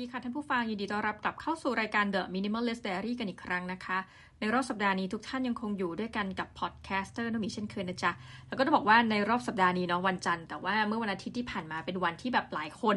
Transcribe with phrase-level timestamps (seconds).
[0.00, 3.98] ดีค่ะท่านผู้ฟัง ยินดีต้อนรับกลับเข้าสู่รายการ The Minimalist Diary กันอีกครั้งนะคะ
[4.40, 8.10] ในรอบสัปดาห์นี้ทุกท่านยังคงอยู่ด้วยกันกับ podcaster นมีเช่นเคยนะจ๊ะ
[8.48, 12.96] แล้วก็ต้องบอกว่าในรอบสัปดาห์นี้เนาะวันจันทร์แต่ว่าเมื่อวันอาทิตย์ที่ผ่านมาเป็นวันที่แบบหลายคน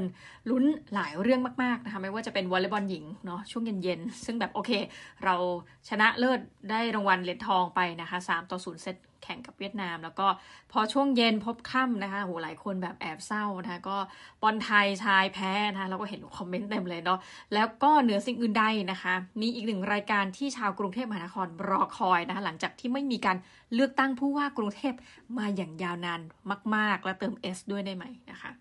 [0.50, 4.71] ลุ้นหลายเรื่องมากๆนะคะไม่ว่าจะเป็นวอลเลย์บอลหญิงเนาะช่วงเย็นๆซึ่งแบบโอเค
[5.24, 5.36] เรา
[5.89, 6.39] ชนะเลิศ
[6.70, 10.28] ได้รางวัลเหรียญทองไปนะคะ3ต่อ0เซต แข่งกับเวียดนาม แล้วก็
[10.71, 13.97] พอช่วงเย็นพลบค่ำนะคะโหหลายคนแบบแอบเศร้านะคะก็
[14.42, 17.20] บอลไทยชายแพ้นะคะเราก็เห็นคอมเมนต์เต็มเลยเนาะ
[17.54, 23.38] แล้วก็เหนือสิ่งอื่นใดนะคะ มีอีกหนึ่งรายการที่ชาวกรุงเทพมหานครรอคอยนะคะหลังจากที่ไม่มีการ
[23.74, 24.94] เลือกตั้งผู้ว่ากรุงเทพ
[25.38, 26.21] มาอย่างยาวนาน
[26.75, 28.52] มาก ๆ และเติม S ด้วยได้ไหมนะคะ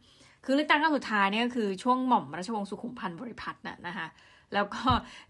[0.44, 4.06] คือเลือกตั้งครั้งสุดท้ายเนี่ยก็คือช่วงหม่อมราชวงศ์สุขุมพันธ์บริพัตรน่ะนะคะ
[4.55, 4.83] แล้วก็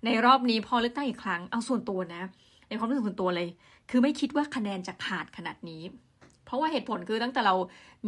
[0.05, 2.23] ในรอบนี้พอเลือกตั้งอีกครั้งเอาส่วนตัวนะ
[2.69, 3.49] ในความรู้สึกส่วนตัวเลย
[3.95, 5.83] คือไม่คิดว่าคะแนนจะขาดขนาดนี้
[6.45, 7.55] เพราะว่าเหตุผลคือตั้งแต่เรา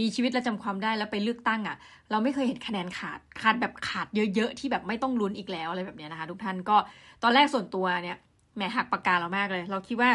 [0.01, 1.77] มีชีวิตและจำความได้แล้วไปเลือกตั้งอะ่ะ
[2.11, 6.77] เราไม่เคยเห็นคะแนนขาดขาดแบบขาดเยอะๆที่แบบไม่ต้องลุ้นอีกแล้วอะไรแบบนี้นะคะ ทุกท่านก็
[7.23, 8.17] ตอนแรกส่วนตัวเนี่ย
[8.57, 10.11] แหมหักปากกาเรามากเลย เราคิดว่า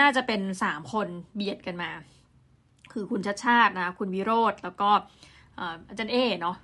[0.00, 1.90] น่าจะเป็นสามคนเบียดกันมา
[2.92, 4.90] คือคุณชัดชาตินะ คุณวิโรธแล้วก็
[5.88, 6.56] อาจารย์เอเนาะ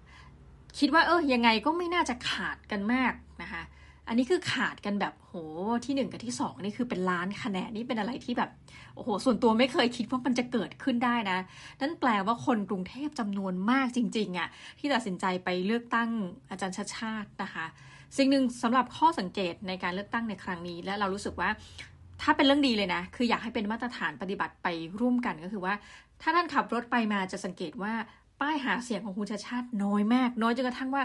[0.78, 3.62] คิดว่าเออยังไงก็ไม่น่าจะขาดกันมากนะคะ
[4.08, 5.32] อันนี้คือขาดกันแบบโห
[5.84, 8.50] ที่หนึ่งกับที่สองนี่คือเป็นล้านคะแนนนี่เป็นอะไรที่แบบ
[8.94, 11.38] โอ้โหส่วนตัวไม่เคยคิดว่ามันจะเกิดขึ้นได้นะ
[11.80, 16.08] นั่นแปลว่าคนกรุงเทพจำนวนมากจริงๆอะ่ะที่ตัดสินใจไปเลือกตั้ง
[16.50, 17.66] อาจารย์ชาชาตินะคะ
[18.16, 21.50] สิ่งหนึ่งสำหรับข้อสังเกตในการเลือกตั้งในครั้งนี้ และเรารู้สึกว่า
[22.22, 24.66] ถ้าเป็นเรื่องดีเลยนะ คืออยากให้เป็นมาตรฐานปฏิบัติไป
[25.00, 25.74] ร่วมกันก็คือว่า
[26.22, 27.92] ถ้าท่านขับรถไปมาจะสังเกตว่า
[28.40, 31.02] ป้ายหาเสียงของคุณชาชาติน้อยมาก น้อยจนกระทั่งว่า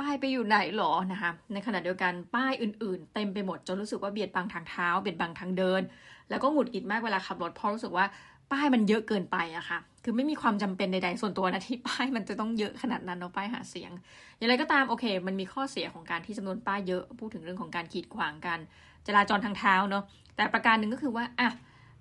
[0.00, 5.82] ป้ายไปอยู่ไหนหรอนะคะในขณะเดียวกันป้ายอื่น ๆ เต็มไปหมดจนรู้สึกว่าเบียดบังทางเท้าเบียดบังทางเดิน
[6.30, 8.06] แล้วก็หงุดหงิดมากเวลาขับรถเพราะรู้สึกว่า
[8.52, 13.90] ป้ายมันเยอะเกินไปอะคะ่ะ คือไม่มีความจำเป็นใดๆส่วนตัวนะที่ป้ายมันจะต้องเยอะขนาดนั้นเนาะป้ายหาเสียง
[14.36, 18.58] อย่างไรก็ตามโอเค มันมีข้อเสียของการที่จำนวนป้ายเยอะ พูดถึงเรื่องของการขีดขวางกัน
[19.06, 20.04] จราจรทางเท้าเนาะ
[20.36, 21.48] แต่ประการหนึ่งก็คือว่าอะ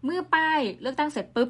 [0.05, 1.49] เมื่อป้ายเลือกตั้งเสร็จปุ๊บ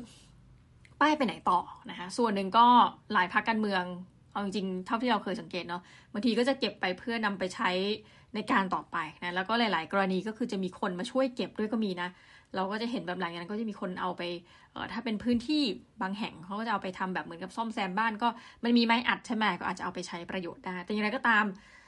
[1.01, 1.59] ป้ายไปไหนต่อ
[1.89, 2.67] นะคะ ส่วนหนึ่งก็
[3.13, 3.83] หลายพรรคการเมือง
[4.37, 5.81] เอาจริงๆเท่าที่เราเคยสังเกตเนาะ
[6.13, 7.69] บางทีก็จะเก็บไปเพื่อนำไปใช้
[8.35, 12.09] ในการต่อไปนะแล้วก็หลาย ๆ กรณีก็คือจะมีคนมาช่วยเก็บด้วยก็มีนะ
[12.55, 14.21] เราก็จะเห็นแบบหลังจากนั้นก็จะมีคนเอาไป
[14.71, 15.63] เออถ้าเป็นพื้นที่
[16.01, 18.27] บางแห่งเขาก็จะเอาไปทำแบบเหมือนกับซ่อมแซมบ้านก็
[18.63, 21.45] มันมีไม้อัดใช่ไหมก็อาจจะเอาไปใช้ประโยชน์ได้แต่อย่างไรก็ตาม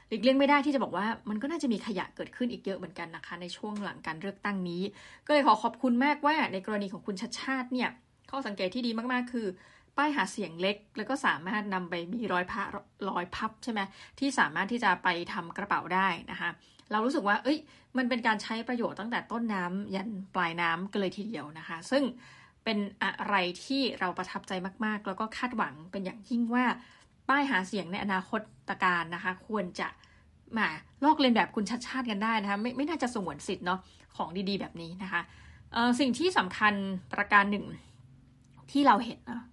[0.10, 4.82] หลีกเลี่ยงไม่ได้ที่จะบอกว่ามันก็น่าจะมีขยะเกิดขึ้นอีกเยอะเหมือนกันนะคะ ในช่วงหลังการเลือกตั้งนี้
[5.28, 7.90] ก็เลยขอขอบคุณมากว่าในกรณีของคุณชัดชาติเนี่ย
[8.32, 9.48] ข้อสังเกตที่ดีมากๆ คือ
[10.00, 12.68] ป้ายหาเสียงเล็ก แล้วก็สามารถนำไปมีรอยพับ
[13.10, 13.82] รอยพับใช่ไหม
[14.20, 16.50] ที่สามารถที่จะไปทำกระเป๋าได้นะคะ
[16.92, 17.58] เรารู้สึกว่า เอ้ย
[17.98, 22.04] มันเป็นการใช้ประโยชน์ตั้งแต่ต้นน้ำยันปลายน้ำกันเลยทีเดียวนะคะ ซึ่ง
[22.64, 24.52] เป็นอะไรที่เราประทับใจ
[24.86, 26.66] มาก ๆ แล้วก็คาดหวังเป็นอย่างยิ่งว่า
[27.30, 29.88] ป้ายหาเสียงในอนาคตตการนะคะ ควรจะ
[30.58, 30.68] มา
[31.04, 33.80] ลอกเลียนแบบคุณชัดชาติกันได้นะคะ ไม่ไม่น่าจะสงวนสิทธิ์เนาะ
[34.16, 35.22] ของดีๆ แบบนี้นะคะ
[36.00, 36.74] สิ่งที่สำคัญ
[37.14, 37.66] ประการหนึ่ง
[38.72, 39.44] ที่เราเห็นนะ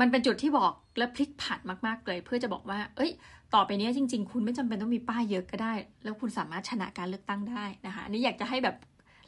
[0.00, 3.10] มันเป็นจุดที่บอกและพลิกผันมากๆเลย เพื่อจะบอกว่า เอ้ย
[3.54, 5.72] ต่อไปนี้จริง ๆ คุณไม่จำเป็นต้องมีป้ายเยอะก็ได้
[6.04, 8.76] แล้วคุณสามารถชนะการเลือกตั้งได้นะคะอันนี้อยากจะให้แบบ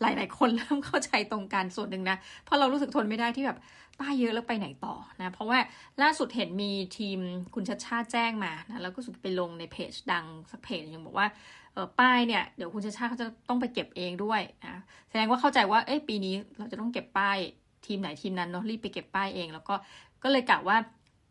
[0.00, 3.58] หลาย ๆ คนเริ่มเข้าใจตรงกันส่วนหนึ่งนะ เพราะเรารู้สึกทนไม่ได้ที่แบบ
[4.00, 5.58] ป้ายเยอะแล้วไปไหนต่อนะ เพราะว่า
[6.02, 7.18] ล่าสุดเห็นมีทีม
[7.54, 11.26] คุณชัดชาติแจ้งมานะ แล้วก็สุดไปลงในเพจดังสักเพจยังบอกว่า
[11.72, 17.38] เออป้ายเนี่ยเดี๋ยวคุณชัดชาติเขาจะต้องไปเก็บเองด้วยนะแสดงว่าเข้าใจว่าเอ้ยปีนี้เราจะต้องเก็บป้าย
[17.86, 19.74] ทีมไหนทีมนั้นเนาะรีบไปเก็บป้ายเอง แล้วก็
[20.22, 20.76] ก็เลยกะว่า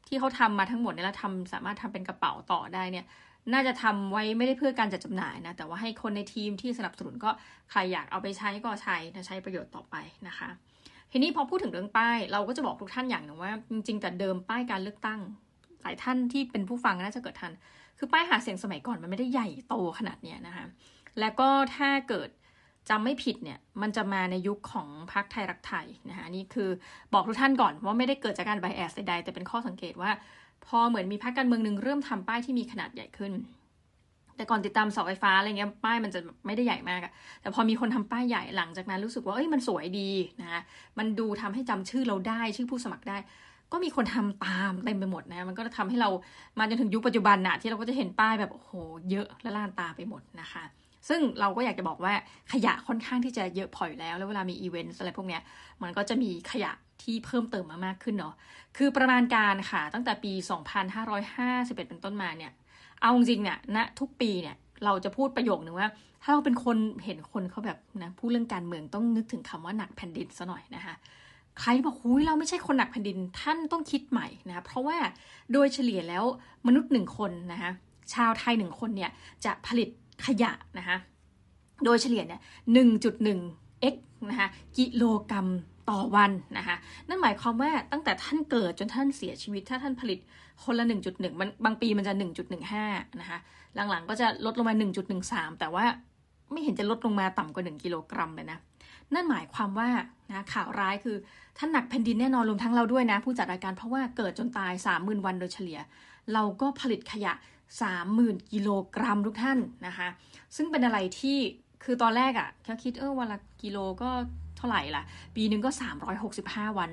[0.07, 3.06] ที่เขาทำมาทั้งหมดเนี่ยแล้วทำสามารถทำเป็นกระเป๋าต่อได้เนี่ย
[3.53, 7.29] น่าจะทำไว้ไม่ได้เพื่อการจัดจำหน่ายนะ แต่ว่าให้คนในทีมที่สนับสนุนก็
[7.72, 9.96] ใครอยากเอาไปใช้ก็ใช้นะใช้ประโยชน์ต่อไป
[10.28, 10.50] นะคะ
[11.12, 15.19] ทีนี้พอพูดถึงเรื่องป้าย เราก็จะบอกทุกท่านอย่างหนึ่งว่า จริงๆแต่เดิมป้ายการเลือกตั้ง
[15.81, 17.53] หลายท่านที่เป็นผู้ฟังน่าจะเกิดทัน
[17.97, 20.66] คือป้ายหาเสียงสมัยก่อนมันไม่ได้ใหญ่โตขนาดเนี้ยนะคะ
[21.19, 22.29] แล้วก็ถ้าเกิด
[22.89, 26.69] จำไม่ผิดเนี่ยมันจะมาในยุคของพรรคไทยรักไทยนะคะนี่คือ
[27.13, 30.11] บอกทุกท่านก่อนว่าไม่ได้เกิดจากการไบแอสใดๆแต่เป็นข้อสังเกตว่า
[30.66, 33.31] พอเหมือนมีพรรคการเมืองหนึ่งเริ่มทำป้ายที่มีขนาดใหญ่ขึ้น
[34.35, 37.11] แต่ก่อนติดตามเสาไฟฟ้าอะไรเงี้ยป้ายมันจะไม่ได้ใหญ่มากอะ
[37.41, 40.09] แต่พอมีคนทำป้ายใหญ่หลังจากนั้นรู้สึกว่าเอ้ยมันสวยดี
[40.41, 40.61] นะคะ
[40.97, 43.17] มันดูทำให้จำชื่อเราได้ชื่อผู้สมัครได้
[43.72, 46.09] ก็มีคนทำตามเต็มไปหมดนะ มันก็จะทำให้เรา
[46.59, 48.72] มาจนถึงยุคปัจจุบันนะที่เราก็จะเห็นป้ายแบบโอ้โห
[49.11, 50.63] เยอะและล่านตาไปหมดนะคะ
[51.07, 52.13] ซึ่งเราก็อยากจะบอกว่า
[52.51, 55.41] ขยะค่อนข้างที่จะเยอะพออยู่แล้ว แล้วเวลามีอีเวนต์อะไรพวกเนี้ย
[55.83, 56.71] มันก็จะมีขยะ
[57.01, 58.35] ที่เพิ่มเติมมามากขึ้นเนาะ
[58.77, 60.33] คือประมาณการค่ะตั้งแต่ปี
[61.05, 62.51] 2551 เป็นต้นมาเนี่ย
[63.01, 64.55] เอาจริงเนี่ยณนะทุกปีเนี่ย
[64.85, 65.89] เราจะพูดประโยคนึงว่า
[66.23, 70.95] ถ้าเราเป็นคนเห็นคนเขาแบบนะพูดเรื่องการเมืองต้องนึกถึงคำว่าหนักแผ่นดินซะหน่อยนะคะ
[71.59, 74.97] ใครบอกหุยเราไม่ใช่คนหนักแผ่นดินท่านต้องคิดใหม่นะะเพราะว่า
[75.53, 76.23] โดยเฉลี่ยแล้ว
[76.67, 77.71] มนุษย์หนึ่งคนนะคะ
[78.13, 79.11] ชาวไทยหนึ่งคนเนี่ย
[79.45, 79.89] จะผลิต
[80.26, 80.97] ขยะนะคะ
[81.85, 82.41] โดยเฉลี่ยเนี่ย
[83.35, 83.96] 1.1 x
[84.29, 84.47] นะคะ
[84.78, 85.47] กิโลกรัม
[85.90, 86.76] ต่อวันนะคะ
[87.08, 90.20] นั่นหมายความว่าตั้งแต่ท่านเกิดจนท่านเสียชีวิต ถ้าท่านผลิต
[90.64, 92.14] คนละ 1.1 มันบางปีมันจะ
[92.68, 93.40] 1.15 นะคะ
[93.76, 94.76] หลังๆก็จะลดลงมา
[95.18, 95.85] 1.13 แต่ว่า
[96.52, 98.59] ไม่เห็นจะลดลงมาต่ำกว่า 1 กิโลกรัมเลยนะ
[99.14, 99.90] นั่นหมายความว่า
[100.29, 101.16] นะข่าวร้ายคือ
[101.58, 105.79] ท่านหนักแผ่นดินแน่นอนรวมทั้งเราด้วยนะ ผู้จัดรายการเพราะว่าเกิดจนตาย 30,000 วันโดยเฉลี่ย
[106.34, 107.34] เราก็ผลิตขยะ
[107.79, 110.08] 30,000 กิโลกรัมทุกท่านนะคะ
[110.56, 111.38] ซึ่งเป็นอะไรที่
[111.84, 114.09] คือตอนแรกอะ่ะเขาคิดเออวันละกิโลก็
[114.58, 115.03] เท่าไหร่ล่ะ
[115.35, 115.70] ปีหนึ่งก็
[116.23, 116.90] 365 วัน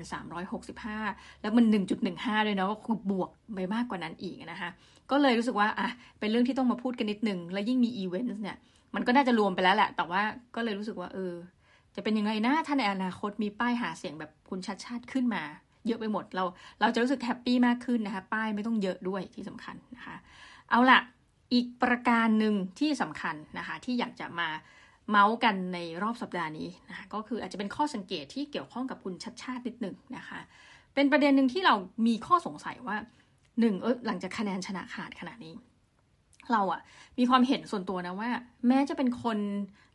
[0.69, 1.65] 365 แล้วมัน
[2.05, 4.69] 1.15เลยเนาะก็คือบวกไปมากกว่านั้นอีกนะคะ
[5.11, 5.89] ก็เลยรู้สึกว่าอะ
[6.19, 8.57] เป็นเรื่องที่ต้องมาพูดกันนิดหนึ่งแล้วยิ่งมีอีเวนต์เนี่ย
[8.95, 10.21] มันก็น่าจะรวมไปแล้วแหละ แต่ว่า
[10.55, 11.33] ก็เลยรู้สึกว่าเออ
[11.95, 15.43] จะเป็นยังไงนะถ้าในอนาคตมีป้ายหาเสียงแบบคุณชัดชาติขึ้นมา
[15.87, 16.43] เยอะไปหมดเรา
[16.81, 20.15] เราจะรู้สึกแฮปปี้มากขึ้นนะคะป้ายไม่ต้องเยอะด้วยที่สำคัญนะคะ
[20.69, 20.99] เอาล่ะ
[21.53, 24.49] อีกประการหนึ่งที่สำคัญนะคะที่อยากจะมา
[25.09, 30.39] เมาส์กันในรอบสัปดาห์นี้นะคะก็คืออาจจะเป็นข้อสังเกตที่เกี่ยวข้องกับคุณชัดชาตินิดหนึ่งนะคะ
[30.93, 31.75] เป็นประเด็นหนึ่งที่เรา
[32.07, 32.97] มีข้อสงสัยว่า
[33.59, 35.53] หนึ่งเออหลังจากคะแนนชนะขาดขนาดนี้
[36.51, 36.81] เราอะ
[37.17, 38.29] มีความเห็นส่วนตัวนะว่า
[38.67, 39.37] แม้จะเป็นคน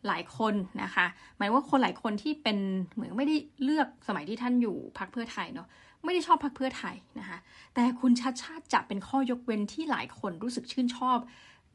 [0.06, 1.06] หลายคนนะคะ
[1.36, 2.58] หมายว่าคนหลายคนที่เป็น
[2.92, 5.68] เหมือนไม่ได้เลือกสมัยที่ท่านอยู่พักเพื่อไทยเนาะ
[6.04, 7.38] ไม่ได้ชอบพักเพื่อไทยนะคะ
[7.74, 11.18] แต่คุณชัดชาติจะเป็นข้อยกเว้นที่หลายคนรู้สึกชื่นชอบ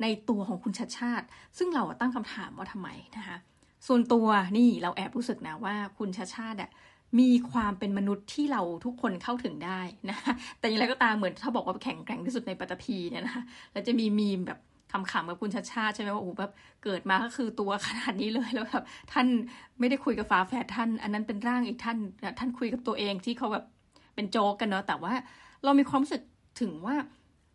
[0.01, 1.25] ในตัวของคุณชัดชาติ
[1.57, 3.37] ซึ่งเราตั้งคำถามว่าทำไมนะคะ
[3.87, 4.27] ส่วนตัว
[4.57, 6.69] นี่เราแอบรู้สึกนะว่าคุณชัดชาติอะ
[7.19, 10.17] มีความเป็นมนุษย์ที่เราทุกคนเข้าถึงได้นะ
[10.59, 14.59] แต่อย่างไรก็ตามเหมือนถ้าบอกว่าแข็งแกร่งที่สุดในปัตภีเนี่ยนะแล้วจะมีมีมแบบ
[14.91, 16.51] คำขำกับคุณชัดชาติใช่ไหมว่าโอ้แบบ
[16.83, 18.83] เกิดมาก็คือตัวขนาดนี้เลยแล้วแบบ
[19.13, 19.27] ท่าน
[19.79, 21.97] ไม่ได้คุยกับฟ้าแฝดท่าน อันนั้นเป็นร่างอีกท่าน
[22.39, 23.65] ท่านคุยกับตัวเองที่เขาแบบ
[24.15, 25.13] เป็นโจกกันเนาะแต่ว่า
[25.63, 26.23] เรามีความรู้สึก
[26.61, 26.95] ถึงว่า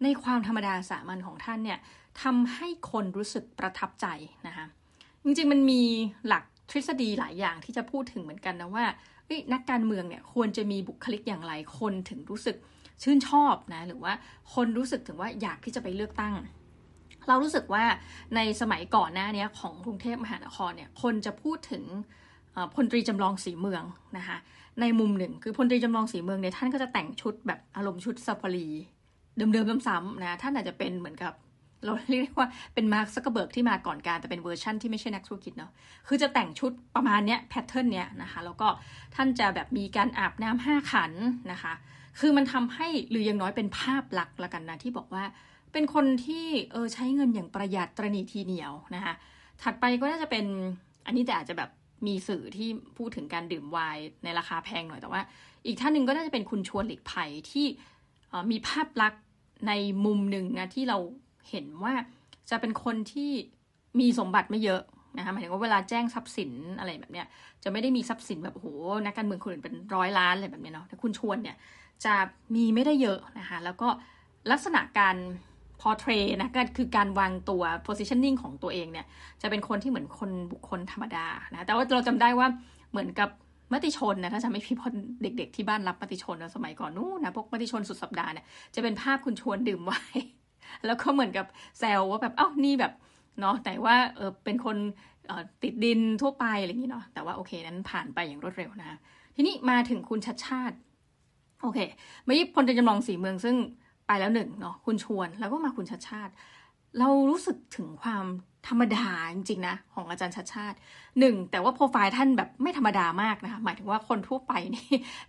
[0.03, 1.79] ในความธรรมดาสามัญของท่านเนี่ย
[2.23, 4.07] ทำให้คนรู้สึกประทับใจ
[4.47, 4.67] นะคะ
[5.25, 5.83] จริงๆมันมี
[6.27, 8.85] หลักทฤษฎีหลายอย่างที่จะพูดถึงเหมือนกันนะว่า
[9.53, 12.57] นักการเมืองเนี่ยควรจะมีบุคลิกอย่างไรคนถึงรู้สึก
[13.03, 14.13] ชื่นชอบนะหรือว่า
[14.55, 16.35] คนรู้สึกถึงว่าอยากที่จะไปเลือกตั้ง
[17.29, 17.85] เรารู้สึกว่า
[18.37, 21.85] ในสมัยก่อนหน้านี้ของกรุงเทพมหานครเนี่ยคนจะพูดถึง
[22.75, 23.83] พลตรีจำลองศรีเมือง
[24.17, 24.37] นะคะ
[24.81, 28.69] ในมุมหนึ่ง คือพลตรีจำลองศรีเมืองเนี่ยท่านก็จะแต่งชุดแบบอารมณ์ชุดซาฟารี
[29.37, 31.33] เดิมๆซ้ำๆนะท่านอาจจะเป็นเหมือนกับ
[31.85, 35.71] เราเรียกว่าเป็นมาร์คซักเคอร์เบิร์กที่มาก่อนกาลแต่เป็นเวอร์ชั่นที่ไม่ใช่นักธุรกิจเนาะ
[36.09, 38.69] คือจะแต่งชุดประมาณเนี้ยแพทเทิร์นเนี้ยนะคะแล้วก็
[39.15, 41.13] ท่านจะแบบมีการอาบน้ำห้าขัน
[41.53, 41.73] นะคะ
[42.21, 45.25] คือมันทำให้หรือยังน้อยเป็นภาพลักษณ์ละกันนะที่บอกว่า
[45.73, 49.15] เป็นคนที่เออใช้เงินอย่างประหยัดตรณีทีเหนียวนะคะ
[49.63, 50.45] ถัดไปก็น่าจะเป็น
[51.07, 51.71] อันนี้แต่อาจจะแบบ
[52.07, 55.23] มีสื่อที่พูดถึงการดื่มไวน์ในราคาแพงหน่อยแต่ว่า
[55.67, 57.67] อีกท่านหนึ่งก็น่าจะเป็นคุณชวนหลีกภัยที่
[58.51, 59.23] มีภาพลักษณ์
[59.69, 59.73] ใน
[60.05, 60.99] มุมหนึ่งนะที่เรา
[61.51, 61.95] เห็นว่า
[62.51, 63.31] จะเป็นคนที่
[64.01, 64.83] มีสมบัติไม่เยอะ
[65.19, 67.27] นะคะหมายถึงว่าเวลาแจ้งทรัพย์สินอะไรแบบเนี้ย
[67.63, 68.69] จะไม่ได้มีทรัพย์สินแบบโอ้โห
[69.05, 71.57] นักการเมืองคนอื่นเป็นร้อยล้านอะไรแบบเนี้ยเนาะแต่คุณชวนเนี่ย
[72.05, 72.15] จะ
[72.55, 73.89] มีไม่ได้เยอะนะคะแล้วก็
[74.51, 75.17] ลักษณะการ
[75.85, 79.07] พอเทรนะก็คือการวางตัว positioning ของตัวเองเนี่ย
[79.43, 82.49] จะเป็นคนที่เหมือนคนบุคคลธรรมดานะแต่ว่าเราจำได้ว่า
[82.91, 83.29] เหมือนกับ
[83.73, 84.89] มติชนนะถ้าจะไม่พี่พอ
[85.23, 89.93] เด็ก ๆ ที่บ้านรับมติชนสมัยก่อนนู้นนะพวกมติชนสุดสัปดาห์เนี่ยจะเป็นภาพคุณชวนดื่มไว
[90.87, 91.47] แล้วก็เหมือนกับ
[91.79, 92.93] แซวว่าแบบเอ้านี่แบบ
[93.41, 94.77] เนาะแต่ว่าเออเป็นคน
[95.63, 98.99] ติดดินทั่วไปอะไรอย่างนี้เนาะแต่ว่าโอเคนั้นผ่านไปอย่างรวดเร็วนะ
[99.37, 100.77] ทีนี้มาถึงคุณชัดชาติ
[101.63, 101.79] โอเค
[102.25, 103.57] เมื่อกี้พลตรีจำลองสีเมืองซึ่ง
[104.07, 106.33] ไปแล้วหนึ่งเนาะคุณชวนแล้วก็มาคุณชัดชาติ
[106.99, 108.25] เรารู้สึกถึงความ
[108.69, 110.77] ธรรมดาจริงๆนะของอาจารย์ชัดชาติ
[111.19, 114.87] หนึ่งแต่ว่าโปรไฟล์ท่านแบบไม่ธรรมดามากนะคะหมายถึงว่าคนทั่วไปนี่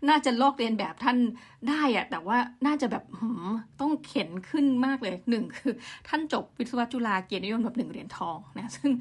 [0.10, 1.17] น่าจะลอกเรียนแบบท่าน
[1.70, 3.03] ได้อะแต่ว่าน่าจะแบบ
[3.82, 5.74] ต้องเข็นขึ้นมากเลยหนึ่งคือ
[6.08, 8.91] ท่านจบวิศวะจุฬาเกียรตินิยมแบบหนึ่งเหรียญทองนะซึ่ง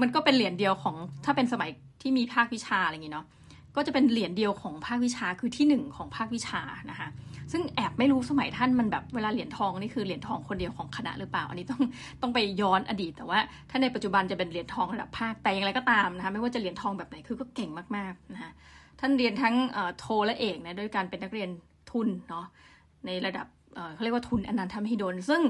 [0.00, 0.94] มันก็เป็นเหรียญเดียวของ
[1.24, 1.70] ถ้าเป็นสมัย
[2.00, 3.26] ที่มีภาควิชาอะไรอย่างเงี้เนาะ
[3.76, 6.60] ก็จะเป็นเหรียญเดียวของภาควิชาคือที่หนึ่งของภาควิชา
[6.90, 7.08] นะคะ
[7.52, 11.82] ซึ่งแอบไม่รู้สมัยท่านมันแบบเวลาเหรียญทองนี่คือเหรียญทองคนเดียวของคณะหรือเปล่า อันนี้ต้อง
[12.22, 13.38] ต้องไปย้อนอดีต แต่ว่า
[13.70, 18.52] ถ้าในปัจจุบันจะเป็นเหรียญทองระดับภาคแต่อย่างไรก็ตามนะคะไม่ว่าจะเหรียญทองแบบไหนคือก็เก่งมากๆนะคะ
[19.00, 19.54] ท่านเรียนทั้ง
[19.98, 21.48] โทและเอกนะด้วยการเป็นนักเรียน
[21.90, 22.46] ทุนเนาะ
[23.06, 23.46] ในระดับ
[23.94, 25.42] เขาเรียกว่าทุนอนันทมหิดล ซึ่ง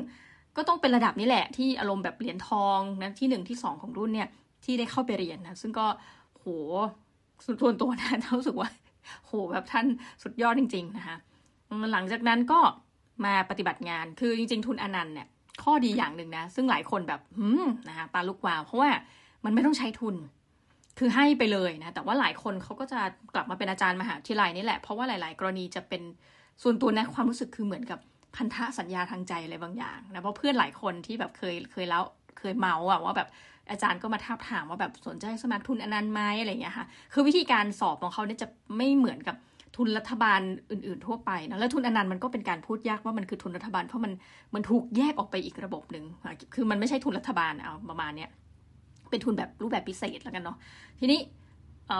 [0.56, 4.28] ก็ต้องเป็นระดับนี้แหละที่อารมณ์แบบเหรียญทองนะที่หนึ่งที่สองของรุ่นเนี่ย
[4.64, 5.86] ที่ได้เข้าไปเรียนนะซึ่งก็
[6.34, 6.46] โห
[7.44, 8.68] ส่วนตัวนะรู้สึกว่า
[9.24, 9.86] โหแบบท่าน
[10.22, 11.16] สุดยอดจริง ๆ นะคะ
[11.92, 12.60] หลังจากนั้นก็
[13.24, 15.26] มาปฏิบัติงานคือจริง ๆ ทุนอนันต์เนี่ย
[15.62, 18.90] ข้อดีอย่างหนึ่งนะ ซึ่งหลายคนแบบหืมนะคะตาลุกวาว เพราะว่า
[19.44, 20.16] มันไม่ต้องใช้ทุน
[20.98, 23.00] คือให้ไปเลยนะ แต่ว่าหลายคนเขาก็จะ
[23.34, 26.02] กลับมาเป็นอาจารย์มหาวิทยาลัยนี่แหละ เพราะว่าหลาย ๆ กรณีจะเป็น
[26.62, 27.98] ส่วนตัวนะความรู้สึกคือเหมือนกับ
[28.36, 32.02] พันธะสัญญาทางใจอะไรบางอย่างนะเพราะเพื่อนหลายคนที่แบบเคยเคยแล้ว
[32.38, 33.28] เคยเมาอะว่าแบบ
[33.70, 39.36] อาจารย์ก็มาทาบถามว่าแบบสนใจสมัครทุนอนันต์ไหมอะไรอย่างเงี้ยค่ะ คือวิธีการสอบของเขาเนี่ยจะไม่เหมือนกับ
[39.76, 44.12] ทุนรัฐบาลอื่น ๆ ทั่วไปนะแล้วทุนอนันต์มันก็เป็นการพูดยากว่ามันคือทุนรัฐบาลเพราะมัน
[44.54, 46.04] มันถูกแยกออกไปอีกระบบหนึ่ง
[46.54, 48.30] คือมันไม่ใช่ทุนรัฐบาลเอาประมาณเนี้ย
[49.10, 50.56] เป็นทุนแบบรูปแบบพิเศษแล้วกันเนาะ
[51.00, 51.20] ทีนี้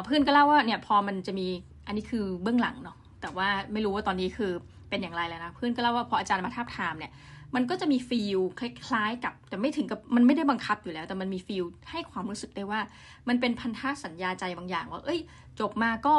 [0.04, 1.46] เพื่อนก็เล่าว่าเนี่ยพอมันจะมี
[1.86, 4.52] อันนี้คือเบื้องหลังเนาะแต่ว่าไม่รู้ว่าตอนนี้คือ
[4.90, 7.12] เป็นอย่างไรแล้วนะเพื่อนก็เล่าว่าพออาจารย์มาทาบทามเนี่ย
[7.54, 12.80] มันก็จะมีฟีลคล้ายๆกับ แต่ไม่ถึงกับมันไม่ได้บังคับอยู่แล้ว แต่มันมีฟีลให้ความรู้สึกได้ว่า
[13.28, 15.20] มันเป็นพันธะสัญญาใจบางอย่าง ว่า เอ้ย
[15.60, 16.16] จบมาก็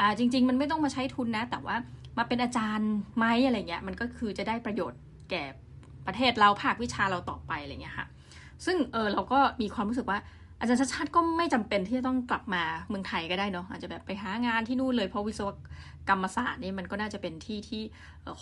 [0.00, 1.76] อ่าจริง ๆ มันไม่ต้องมาใช้ทุนนะ แต่ว่า
[2.18, 5.00] มาเป็นอาจารย์ไหมอะไรเงี้ยมันก็คือจะได้ประโยชน์
[5.30, 5.44] แก่
[6.06, 8.06] ประเทศเราภาควิชาเราต่อไปอะไรเงี้ยค่ะ
[8.64, 10.18] ซึ่งเออเราก็มีความรู้สึกว่า
[10.58, 15.48] อาจารย์ชาติชาติก็ไม่จำเป็นที่จะต้องกลับมาเมืองไทยก็ได้เนาะอาจจะแบบไปหางานที่นู่นเลยเพราะวิศว
[16.08, 17.82] กรรมศาสตร์นี่มันก็น่าจะเป็นที่ที่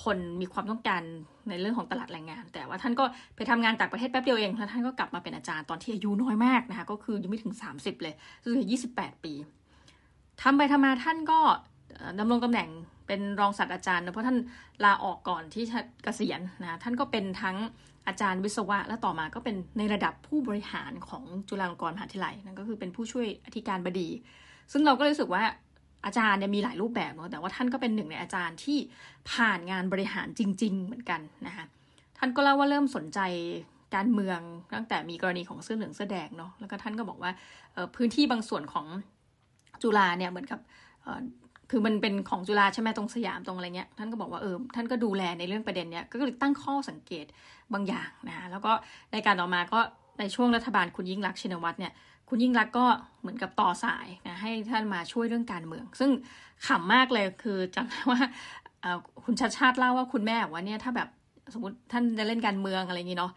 [0.03, 1.03] คนมีความต้องการ
[1.49, 3.05] ในเรื่องของตลาดแรงงาน แต่ว่าท่านก็
[3.37, 8.57] ไปทำงานต่างประเทศแป๊บเดียวเองแล้วท่านก็กลับมาเป็นอาจารย์ตอนที่อายุน้อยมากนะคะก็คือยังไม่ถึง 30 เลยคือ
[8.93, 9.33] 28ปี
[10.43, 11.39] ทำไปทำมาท่านก็
[12.19, 12.69] ดำรงตำแหน่ง
[13.07, 14.39] เป็นรองศาสตราจารย์นะเพราะท่าน
[14.85, 17.57] ลาออกก่อนที่จะเกษียณนะท่านก็เป็นทั้ง
[18.09, 24.09] อาจารย์วิศวะ และต่อมาก็เป็นในระดับผู้บริหารของจุฬาลงกรณ์มหาวิทยาลัยนั่นก็คือเป็นผู้ช่วยอธิการบดี
[24.73, 25.43] ซึ่งเราก็รู้สึกว่า
[26.05, 28.79] อาจารย์เนี่ยมีหลายรูปแบบเนาะแต่ว่าท่านก็เป็นหนึ่งในอาจารย์ที่
[29.31, 31.65] ผ่านงานบริหารจริง ๆ เหมือนกันนะคะ
[32.19, 33.21] ท่านก็เล่าว่าเริ่มสนใจ
[33.95, 34.41] การเมือง
[34.75, 37.31] ตั้งแต่มีกรณีของเสื้อเหลืองเสื้อแดงเนาะแล้วก็ท่านก็บอกว่า
[37.97, 38.87] พื้นที่บางส่วนของ
[39.83, 40.61] จุฬาเนี่ยเหมือนกับ
[41.71, 47.27] คือมันเป็นของจุฬาใช่ไหมตรงสยามตรงอะไรเงี้ยท่านก็บอกว่าเออท่านก็ดูแลในเรื่องประเด็นเนี้ยก็เลยตั้งข้อสังเกต
[47.73, 48.73] บางอย่างนะแล้วก็
[49.13, 49.81] ในการต่อมาก็
[50.21, 51.93] ในช่วงรัฐบาลคุณยิ่งรักชินวัตรเนี่ย
[52.29, 52.87] คุณยิ่งรักก็
[53.21, 56.11] เหมือนกับต่อสายนะให้ท่านมาช่วยเรื่องการเมือง ซึ่ง
[56.67, 58.21] ขำมากเลยคือจำได้ว่า
[59.25, 61.09] คุณชาติชาติเล่าว่าคุณแม่ว่าเนี่ยถ้าแบบ
[61.55, 63.33] สมมติท่านจะเล่นการเมืองอะไรอย่างนี้เนาะ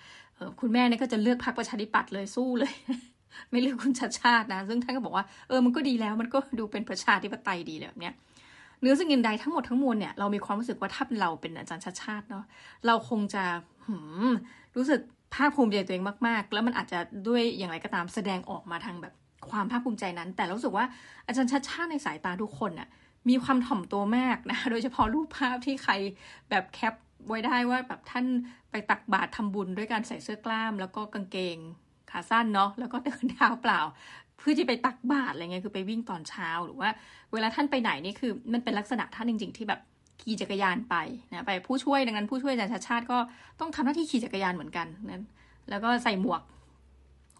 [0.62, 2.74] คุณแม่เนี่ยก็จะเลือกพรรคประชาธิปัตย์เลยสู้เลย
[3.51, 8.13] ไม่เลือกคุณชาติชาตินะ ซึ่งท่านก็บอกว่าเออมันก็ดีแล้วมันก็ดูเป็นประชาธิปไตยดีแบบเนี้ย
[8.81, 12.45] เนื้อสิ่งอื่นใดทั้งหมดทั้งมวลเนี่ยเรามีความรู้สึกว่าถ้าเป็นเราเป็นอาจารย์ชาติชาติเนาะ
[12.88, 13.43] เราคงจะ
[13.86, 13.95] หื
[14.27, 14.31] ม
[14.75, 15.00] รู้สึก
[15.36, 19.13] ภาคภูมิใจตัวเองมากๆ แล้วมันอาจจะด้วยอย่างไรก็ตามแสดงออกมาทางแบบ
[19.51, 20.86] ความภาคภูมิใจนั้น แต่รู้สึกว่า
[21.27, 22.89] อาจารย์ชาติชาติในสายตาทุกคนน่ะ
[23.29, 25.93] มีความถ่อมตัวมากนะ โดยเฉพาะรูปภาพที่ใคร
[26.50, 26.93] แบบแคป
[27.27, 28.25] ไว้ได้ว่าแบบท่าน
[28.71, 31.57] ไปตักบาตรทาบุญด้วยการใส่เสื้อกล้าม แล้วก็กางเกง
[32.12, 33.80] ขาสั้นเนาะแล้วก็เดินเท้าเปล่า
[34.38, 36.89] เพื่อที่ไปตักบาตรอะไรเงี้ยคือไปวิ่งตอนเช้าหรือว่า
[37.34, 39.80] เวลาท่านไปไหนนี่คือ มันเป็นลักษณะท่านจริง ๆ ที่แบบ
[40.22, 40.96] ขี่จักรยานไป
[41.32, 43.18] นะไปผู้ช่วยดังนั้นผู้ช่วยอาจารย์ชาชาติก็
[43.60, 45.24] ต้องทำหน้าที่ขี่จักรยานเหมือนกันนั้น
[45.70, 46.42] แล้วก็ใส่หมวก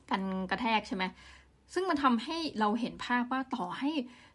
[0.10, 0.22] กัน
[0.52, 1.04] กระแทกใช่ไหม
[1.74, 3.90] ซึ่งมันทำให้เราเห็นภาพว่าต่อให้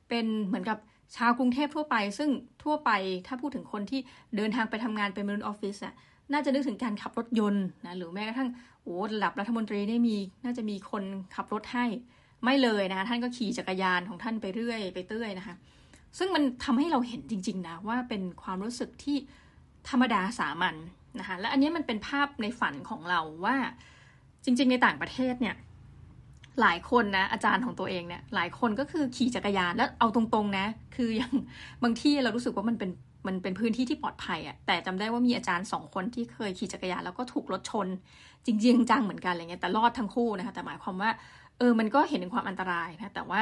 [0.08, 0.78] เป็นเหมือนกับ
[1.16, 2.30] ชาวกรุงเทพทั่วไป ซึ่ง
[2.64, 2.90] ทั่วไป
[3.26, 4.00] ถ้าพูดถึงคนที่
[4.36, 5.94] เดินทางไปทำงานเป็นมนุษย์ออฟฟิศอะ
[6.32, 8.48] น่าจะนึกถึงการขับรถยนต์นะหรือแม้กระทั่ง
[8.84, 11.86] โอ้ระดับรัฐมนตรีได้มีน่าจะมีคนขับรถให้
[12.44, 15.54] ไม่เลยนะคะท่านก็ขี่จักรยานของท่านไปเรื่อยไปเตื้อยนะคะ
[16.18, 19.16] ซึ่งมันทำให้เราเห็นจริง ๆ นะ ว่าเป็นความรู้สึกที่
[19.88, 20.78] ธรรมดาสามัญน
[21.20, 23.56] นะคะและอันนี้มันเป็นภาพในฝันของเราว่า
[24.44, 25.54] จริง ๆ ในต่างประเทศเนี่ย
[26.60, 31.32] หลายคนนะอาจารย์ของตัวเองเนี่ยหลายคนก็คือขี่จักรยานแล้วเอาตรงๆนะ คืออย่าง
[31.82, 32.90] บางที่เรารู้สึกว่ามันเป็น
[33.26, 37.86] มันเป็นพื้นที่ที่ปลอดภัยอะแต่จำได้ว่ามีอาจารย์สองคนที่เคยขี่จักรยานแล้วก็ถูกรถชน
[38.46, 41.10] จริงๆจังเหมือนกันอะไรเงี้ยแต่รอดทั้งคู่นะคะแต่หมายความว่า
[41.58, 43.40] เออมันก็เห็นถึงความอันตรายนะแต่ว่า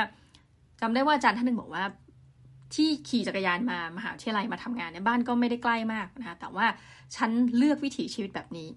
[0.80, 1.84] จำได้ว่าอาจารย์ท่านหนึ่งบอกว่า
[2.74, 6.66] ที่ขี่จักรยานมามหาวิทยาลัยมาทำงานเนี่ยบ้านก็ไม่ได้ใกล้มากนะคะแต่ว่า
[7.16, 8.68] ฉันเลือกวิถีชีวิตแบบนี้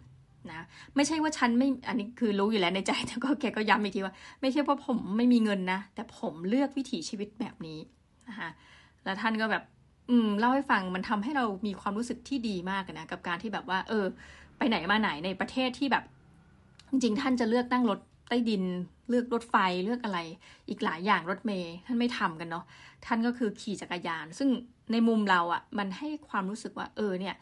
[0.52, 0.66] นะ
[0.96, 7.80] ไม่ใช่ว่าฉันไม่อันนี้คือรู้อยู่แล้วในใจแต่ก็แกก็ย้ำอีกทีว่า ไม่ใช่ว่าผมไม่มีเงินนะ แต่ผมเลือกวิถีชีวิตแบบนี้
[8.30, 8.50] นะคะ
[9.06, 9.64] แล้วท่านก็แบบ
[10.10, 14.06] อืมเล่าให้ฟังมันทำให้เรามีความรู้สึกที่ดีมากนะกับการที่แบบว่า เออ
[14.58, 16.04] ไปไหนมาไหนในประเทศที่แบบ
[16.96, 18.00] จริงๆ ท่านจะเลือกนั่งรถ
[18.30, 18.64] ใต้ดิน
[19.10, 20.20] เลือกรถไฟเลือกอะไร
[20.70, 22.66] อีกหลายอย่างรถเมย์ท่านไม่ทำกันเนาะ
[23.06, 24.50] ท่านก็คือขี่จักรยาน ซึ่ง
[24.92, 27.36] ในมุมเราอะ่ะ มันให้ความรู้สึกว่าเออเนี่ย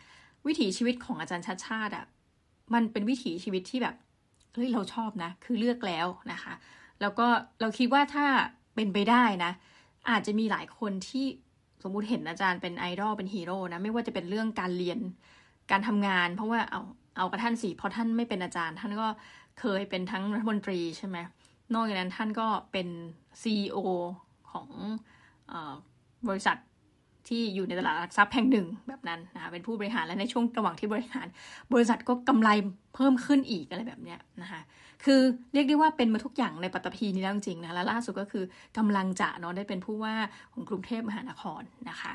[0.48, 2.06] วิถีชีวิตของอาจารย์ชาติชาติอะ่ะ
[2.74, 3.96] มันเป็นวิถีชีวิตที่แบบ
[4.54, 6.54] เฮ้ยเราชอบนะ คือเลือกแล้วนะคะ
[7.02, 7.28] แล้วก็
[7.62, 8.26] เราคิดว่าถ้า
[8.76, 9.52] เป็นไปได้นะ
[10.10, 11.26] อาจจะมีหลายคนที่
[11.84, 15.00] สมมุติเห็นอาจารย์เป็นไอดอลเป็นฮีโร่นะ ไม่ว่าจะเป็นเรื่องการเรียน
[15.72, 16.82] การทำงาน เพราะว่าเอา
[17.18, 19.08] เอากระท่านสิเพราะท่านไม่เป็นอาจารย์ ท่านก็
[19.60, 21.18] เคยเป็นทั้งรัฐมนตรีใช่ไหม
[21.74, 22.88] นอกจากนั้นท่านก็เป็น
[23.42, 23.78] CEO
[24.52, 24.68] ของ
[26.30, 26.58] บริษัท
[27.28, 31.28] ที่อยู่ในตลาดหลักทรัพย์แห่งหนึ่งแบบนั้นนะคะเป็นผู้บริหารและในช่วงระหว่างที่บริหาร
[31.74, 32.50] บริษัทก็กำไร
[32.96, 34.62] เพิ่มขึ้นอีกอะไรแบบเนี้ยนะคะ
[35.04, 35.22] คือ
[35.54, 38.44] เรียกได้ว่าเป็นมาทุกอย่างในปัตตภีนี้แล้วจริงๆนะและล่าสุดก็คือ
[38.78, 40.16] กำลังจะเนาะได้เป็นผู้ว่า
[40.54, 42.14] ของกรุงเทพมหานครนะคะ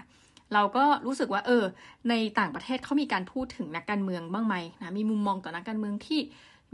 [0.54, 1.64] เราก็รู้สึกว่าเออ
[2.08, 6.20] ในต่างประเทศเขามีการพูดถึงนักการเมืองบ้างไหมนะมีมุมมองต่อนักการเมืองที่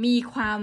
[0.04, 0.60] มีความ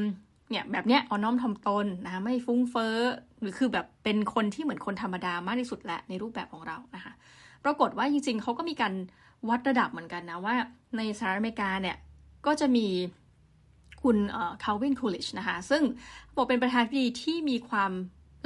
[0.50, 2.98] เนี่ยแบบเนี้ยอ่อนน้อมถ่อมตนนะคะไม่ฟุ้งเฟ้อ
[3.40, 7.14] หรือคือแบบเป็นคนที่เหมือนคนธรรมดามากที่สุดแหละในรูปแบบของเรานะคะ
[7.64, 8.94] ปรากฏว่าจริงๆเขาก็มีการ
[9.50, 10.56] วัดระดับเหมือนกันนะว่า
[10.98, 11.98] ในสหรัฐอเมริกาเนี่ย
[12.46, 12.88] ก็จะมี
[14.04, 14.18] คุณ
[14.64, 15.84] Calvin Coolidge นะคะซึ่ง
[16.36, 17.92] บอกเป็นประธานาธิบดีที่มีความ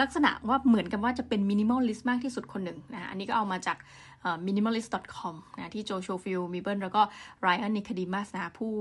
[0.01, 3.77] ลักษณะว่าเหมือนกับว่าจะเป็น minimalist มากที่สุดคนหนึ่งนะอันนี้ก็เอามาจาก
[4.47, 7.01] minimalist.com นะที่ Joshua Fields Millburn แล้วก็
[7.41, 8.73] Ryan Nicodemus นะผู้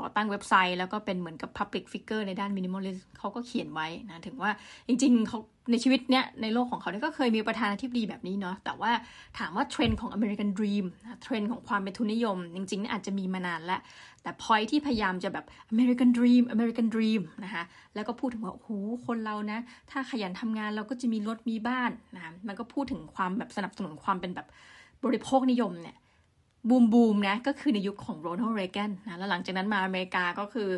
[0.00, 4.50] ก่อตั้งเว็บไซต์ แล้วก็เป็นเหมือนกับ Public Figure ในด้าน Minimalist เขาก็เขียนไว้นะ ถึงว่า
[4.88, 5.38] จริงๆเขา
[5.70, 8.92] ในชีวิตเนี้ยในโลกของเขาเนี่ยก็เคยมีประธานาธิบดีแบบนี้เนาะแต่ว่า
[9.38, 10.84] ถามว่าเทรนด์ของ American Dream
[11.22, 13.80] เทรนด์ของความเป็นทุนนิยม จริงๆอาจจะมีมานานแล้ว
[14.22, 17.64] แต่พอยที่พยายามจะแบบ American Dream American Dream นะคะ
[17.94, 18.70] แล้วก็พูดถึงว่าโอ้โห
[19.06, 19.58] คนเรานะ
[19.90, 24.46] ถ้าขยันทำงานเราก็จะมีรถมีบ้านนะมันก็พูดถึงความแบบสนับสนุนความเป็นแบบ
[25.04, 25.96] บริโภคนิยมเนี่ย
[26.68, 30.70] บูมบูมนะก็คือในยุคของโรนัลด์เรแกนนะแล้วหลังจากนั้นมาอเมริกาก็คือ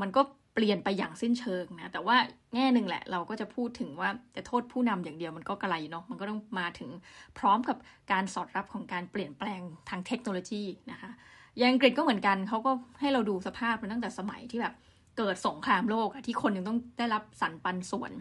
[0.00, 0.22] มันก็
[0.54, 2.16] เปลี่ยนไปอย่างสิ้นเชิงนะแต่ว่า
[2.54, 6.90] แง่หนึ่งแหละ เราก็จะพูดถึงว่าจะโทษผู้นำอย่างเดียวมันก็กระไรเนาะมันก็ต้องมาถึง
[7.38, 7.76] พร้อมกับ
[8.12, 11.10] การสอดรับของการเปลี่ยนแปลงทางเทคโนโลยีนะคะ
[11.58, 14.74] อย่างอังกฤษก็เหมือนกันเขาก็ให้เราดูสภาพมันตั้งแต่สมัยที่แบบ
[15.18, 18.12] เกิดสงครามโลกที่คนยังต้องได้รับสรรปันส่วน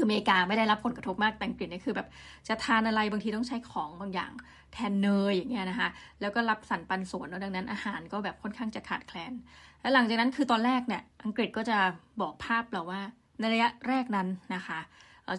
[0.00, 2.08] คืออเมริกาไม่ได้รับผลกระทบมากแต่อังกฤษนี่ยคือแบบ
[2.48, 4.32] จะทานอะไรบางทีต้องใช้ของบางอย่าง
[4.72, 5.88] แทนเนยอย่างเงี้ยนะคะ
[6.20, 9.32] แล้วก็รับสรรปันส่วนดังนั้นอาหารก็แบบค่อนข้างจะขาดแคลน
[9.80, 11.78] แล้วหลังจากนั้นคือตอนแรกเนี่ยอังกฤษก็จะ
[12.20, 13.00] บอกภาพเราว่า
[13.38, 14.78] ในระยะแรกนั้นนะคะ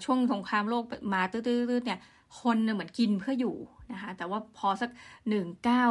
[0.06, 2.00] ช่วงสงครามโลกมาตื้อๆเนี่ย
[2.42, 3.56] คนเหมือนกินเพื่ออยู่
[3.92, 4.90] นะคะแต่ว่าพอสัก
[5.30, 5.86] หนึ่งเก้า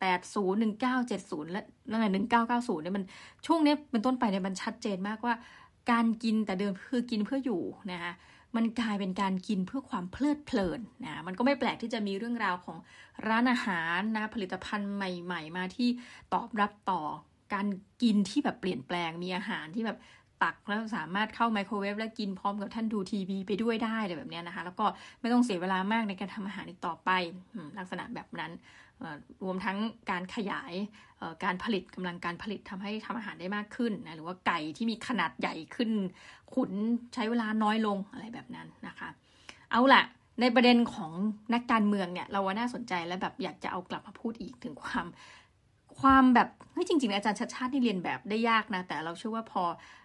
[0.00, 3.04] แปดศูนย์หนึ่งเก้าเจ็ดศูนย์และนั่นแหละหนึ่งเก้าเก้าศูนย์เนี่ยมัน
[3.46, 5.34] ช่วงนี้เป็นต้นไปเนี่ยมันชัดเจนมากว่า
[5.90, 7.62] การกินแต่เดิมคือกินเพื่ออยู่
[7.92, 8.12] นะคะ
[8.56, 12.76] มันกลายเป็นการกินเพื่อความเพลิดเพลินนะมันก็ไม่แปลกที่จะมีเรื่องราวของ
[13.28, 15.88] ร้านอาหารนะผลิตภัณฑ์ใหม่ ๆ มาที่
[16.34, 17.02] ตอบรับต่อ
[17.54, 17.66] การ
[18.02, 19.98] กินที่แบบเปลี่ยนแปลงมีอาหารที่แบบ
[20.42, 24.86] ตักแล้วสามารถเข้าไมโครเวฟและกินพร้อมกับท่านดูทีวีไปด้วยได้อะไรแบบนี้นะคะ แล้วก็
[25.20, 27.10] ไม่ต้องเสียเวลามากในการทำอาหารอีกต่อไป
[27.78, 28.52] ลักษณะแบบนั้น
[29.42, 29.78] รวมทั้ง
[30.10, 30.74] การขยาย
[31.44, 35.90] การผลิตกำลังการผลิตทำให้ทำอาหารได้มากขึ้นนะหรือว่าไก่ที่มีขนาดใหญ่ขึ้น
[36.54, 36.72] ขุน
[37.14, 39.08] ใช้เวลาน้อยลงอะไรแบบนั้นนะคะ
[39.70, 40.02] เอาละ
[40.40, 41.12] ในประเด็นของ
[41.54, 45.06] นักการเมืองเนี่ยเราว่าน่าสนใจและแบบอยากจะเอากลับมาพูดอีกถึงความ
[46.00, 49.62] ความแบบเฮ้ยจริง ๆ อาจารย์ชัดชาตินี่เรียนแบบได้ยากนะ แต่เราเชื่อว่าพอ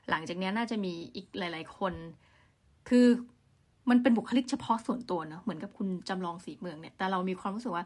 [0.10, 1.94] หลังจากนี้น่าจะมีอีกหลาย ๆ คน
[2.90, 3.08] คือ
[3.90, 7.86] มันเป็นบุคลิกเฉพาะส่วนตัวเนาะเหมือนกับคุณจำลองสีเมืองเนี่ยแต่เรามีความรู้สึกว่า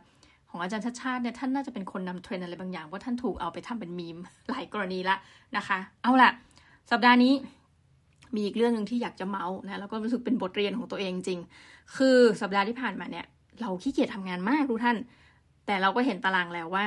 [0.49, 4.17] ของอาจารย์ชัชชาติเนี่ยท่านน่าจะเป็นคนนำเทรนด์อะไรบางอย่างว่าท่านถูกเอาไปทำเป็นมีม
[4.49, 5.15] หลายกรณีละ
[5.57, 6.31] นะคะ เอาละ
[6.91, 7.33] สัปดาห์นี้
[8.35, 11.39] มีอีกเรื่องหนึ่งที่อยากจะเมาท์นะแล้วก็รู้สึกเป็นบทเรียนของตัวเองจริง
[11.95, 13.25] คือสัปดาห์ที่ผ่านมาเนี่ย
[13.61, 14.97] เราขี้เกียจทำงานมากทุกท่าน
[15.65, 16.85] แต่เราก็เห็นตารางแล้วว่า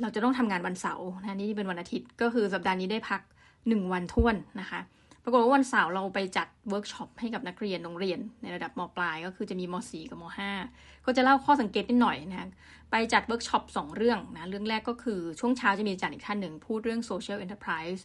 [0.00, 3.20] เราจะต้องทำงานวันเสาร์นะนี่เป็นวันอาทิตย์ก็คือสัปดาห์นี้ได้พัก
[3.68, 4.80] หนึ่งวันถ้วนนะคะ
[5.24, 10.24] ปรากฏว่าวันเสาร์เราไปจัดเวิร์กช็อปให้กับนักเรียนโรงเรียนในระดับมปลาย ก็คือจะมีม .4 กับม
[10.66, 12.48] .5 ก็จะเล่าข้อสังเกตนิดหน่อยนะ
[12.90, 18.02] ไปจัดเวิร์กช็อปสองเรื่องนะเรื่องแรกก็คือช่วงเช้าจะมีอาจารย์อีกท่านหนึ่งพูดเรื่อง social enterprise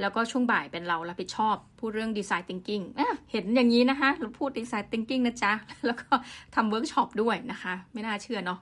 [0.00, 2.84] แล้วก็ช่วงบ่ายเป็นเรารับผิดชอบ พูดเรื่อง design thinking
[3.32, 5.52] เห็นอย่างนี้นะคะเราพูด design thinking นะจ๊ะ
[5.86, 6.12] แล้วก็
[6.54, 8.58] ทำเวิร์กช็อปด้วยนะคะ ไม่น่าเชื่อเนาะ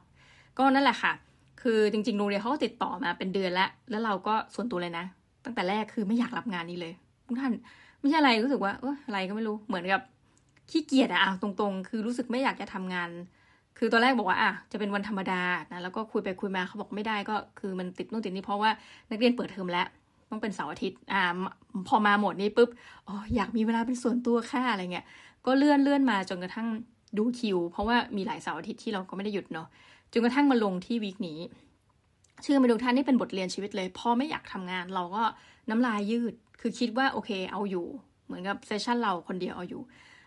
[0.59, 1.12] ก็นั่นแหละค่ะ
[1.64, 5.05] คือจริงๆโรงเรียนเขาก็ติดต่อมาเป็นเดือนแล้ว แล้วเราก็ส่วนตัวเลยนะ
[5.44, 6.92] ตั้งแต่แรกคือไม่อยากรับงานนี้เลย
[7.27, 7.53] ทุกท่าน
[8.00, 10.03] ไม่ใช่อะไรรู้สึกว่าเอออะไรก็ไม่รู้เหมือนกับ
[10.70, 13.11] ขี้เกียจอะตรงๆ คือรู้สึกไม่อยากจะทำงาน
[13.79, 18.70] คือตอนแรกบอกว่าอะจะเป็นวันธรรมดานะแล้วก็คุยไปคุยมาเขาบอกไม่ได้ก็คือมันติดนู่นติดนี่เพราะว่า
[19.11, 19.87] นักเรียนเปิดเทอมแล้ว
[20.31, 21.22] ต้องเป็นเสาร์อาทิตย์อ่า
[21.88, 22.70] พอมาหมดนี้ปุ๊บ
[23.09, 25.07] อ๋ออยากมีเวลาเป็นส่วนตัวค่าอะไรเงี้ย
[25.46, 26.68] ก็เลื่อนเลื่อนมาจนกระทั่ง
[27.18, 29.66] ดูคิว เพราะว่ามีหลายเสาร์อาทิตย์ที่เราก็ไม่ได้หยุดเนาะ
[30.14, 31.38] จนกระทั่งมาลงที่วีคนี้
[32.42, 35.22] เชื่อมาดูท่านนี่เป็นบทเรียนชีวิตเลยพอไม่อยากทำงาน เราก็
[35.70, 37.87] น้ำลายยืด คือคิดว่าโอเคเอาอยู่
[38.27, 39.83] เหมือนกับเซสชันเราคนเดียวเอาอยู่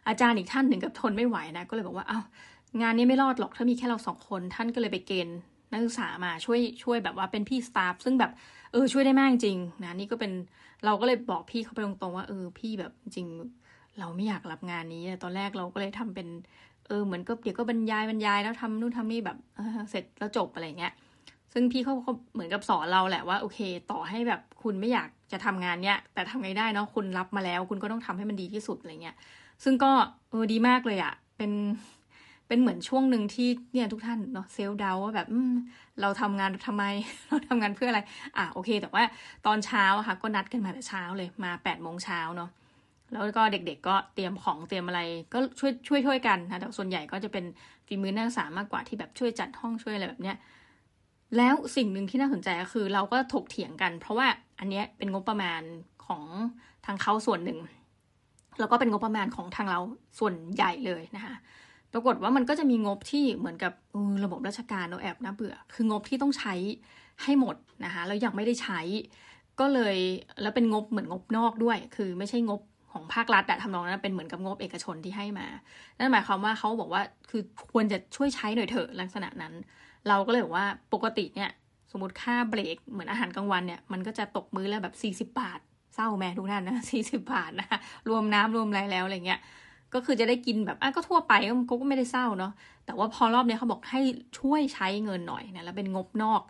[0.08, 2.21] อาจารย์อีกท่านหนึ่งกับทนไม่ไหวนะ ก็เลยบอกว่าเอา้า
[2.82, 5.38] งานนี้ไม่รอดหรอกถ้ามีแค่เราสองคน ท่านก็เลยไปเกณฑ์
[5.71, 8.32] นักศึกษามาช่วยช่วยแบบว่าเป็นพี่สตาฟซึ่งแบบ
[8.71, 10.32] เออช่วยได้มากจริงนะนี่ก็เป็น
[10.86, 13.28] เราก็เลยบอกพี่เขาไปตรงๆว่าเออพี่แบบจริง
[14.00, 16.28] เราไม่อยากรับงานนี้ ตอนแรกเราก็เลยทำเป็น
[16.88, 20.93] เออเหมือนก็เดี๋ยวก็บรรยายบรรยายแล้วทำนู่นทำนี่แบบเเสร็จแล้วจบอะไรเงี้ย
[21.54, 23.60] ซึ่งพี่เขาเขาเหมือนกับสอนเราแหละว่าโอเค
[23.91, 29.15] ต่อให้แบบคุณไม่อยากจะทำงานเนี้ยแต่ทำไงได้เนาะคุณรับมาแล้ว คุณก็ต้องทำให้มันดีที่สุดอะไรเงี้ย
[29.63, 29.91] ซึ่งก็
[30.30, 31.52] เออดีมากเลยอะเป็น
[32.47, 35.28] เป็นเหมือนช่วงหนึ่งที่เนี่ยทุกท่านเนาะเซลล์ดาวว่าแบบ
[36.02, 36.84] เราทำงานทำไม
[37.28, 38.02] เราทำงานเพื่ออะไร
[38.38, 39.04] อะโอเค แต่ว่า
[39.45, 42.50] ตอนเช้าค่ะก็นัดกันมาแต่เช้าเลยมาแปดโมงเช้าเนาะ
[43.12, 45.02] แล้วก็เด็กๆก็เตรียมของเตรียมอะไร
[45.34, 47.46] ก็ช่วยช่วยช่วยกันนะแต่ส่วนใหญ่ก็จะเป็น
[47.88, 50.38] ฝีมือนักศึกษามากกว่าที่แบบช่วยจัดห้องช่วยอะไรแบบเนี้ย
[51.38, 54.28] แล้วสิ่งหนึ่งที่น่าสนใจก็คือ เราก็ถกเถียงกัน เพราะว่า
[54.60, 55.62] อันนี้เป็นงบประมาณ
[56.06, 56.24] ขของ
[56.86, 57.60] ทางเขาส่วนหนึ่ง
[58.60, 59.80] แล้วก็เป็นงบประมาณของทางเรา
[60.20, 61.36] ส่วนใหญ่เลยนะคะ
[61.93, 63.74] ปรากฏว่ามันก็จะมีงบที่เหมือนกับ
[64.24, 66.54] ระบบราชการเราแอบน่าเบื่อ คืองบที่ต้องใช้
[67.24, 68.80] ให้หมดนะคะแล้วยังไม่ได้ใช้
[69.60, 69.98] ก็เลย
[70.41, 75.47] แล้วเป็นงบเหมือนงบนอกด้วย คือไม่ใช่งบ ของภาครัฐอะทำนองนั้นเป็นเหมือนกับงบเอกชนที่ให้มา
[75.97, 79.54] นั่นหมายความว่าเขาบอกว่าคือควรจะช่วยใช้หน่อยเถอะลักษณะนั้น
[80.08, 81.50] เราก็เลยบอกว่าปกติเนี่ย
[81.91, 85.60] สมมติค่าเบรกเหมือนอาหารกลางวันเนี่ยมันก็จะตกมื้อละแบบ40 บาท
[85.95, 87.67] เศร้าแม่ทุกท่านนะ40 บาทนะ
[88.10, 89.39] รวมน้ำรวมอะไรแล้วอะไรเงี้ย
[89.93, 92.52] ก็คือจะได้กินแบบอะก็ทั่วไปก็ก็ไม่ได้เศร้าเนาะ
[92.86, 94.02] แต่ว่าพอรอบเนี้ยเขาบอกให้
[94.39, 96.41] ช่วยใช้เงินหน่อยนะแล้วเป็นงบนอก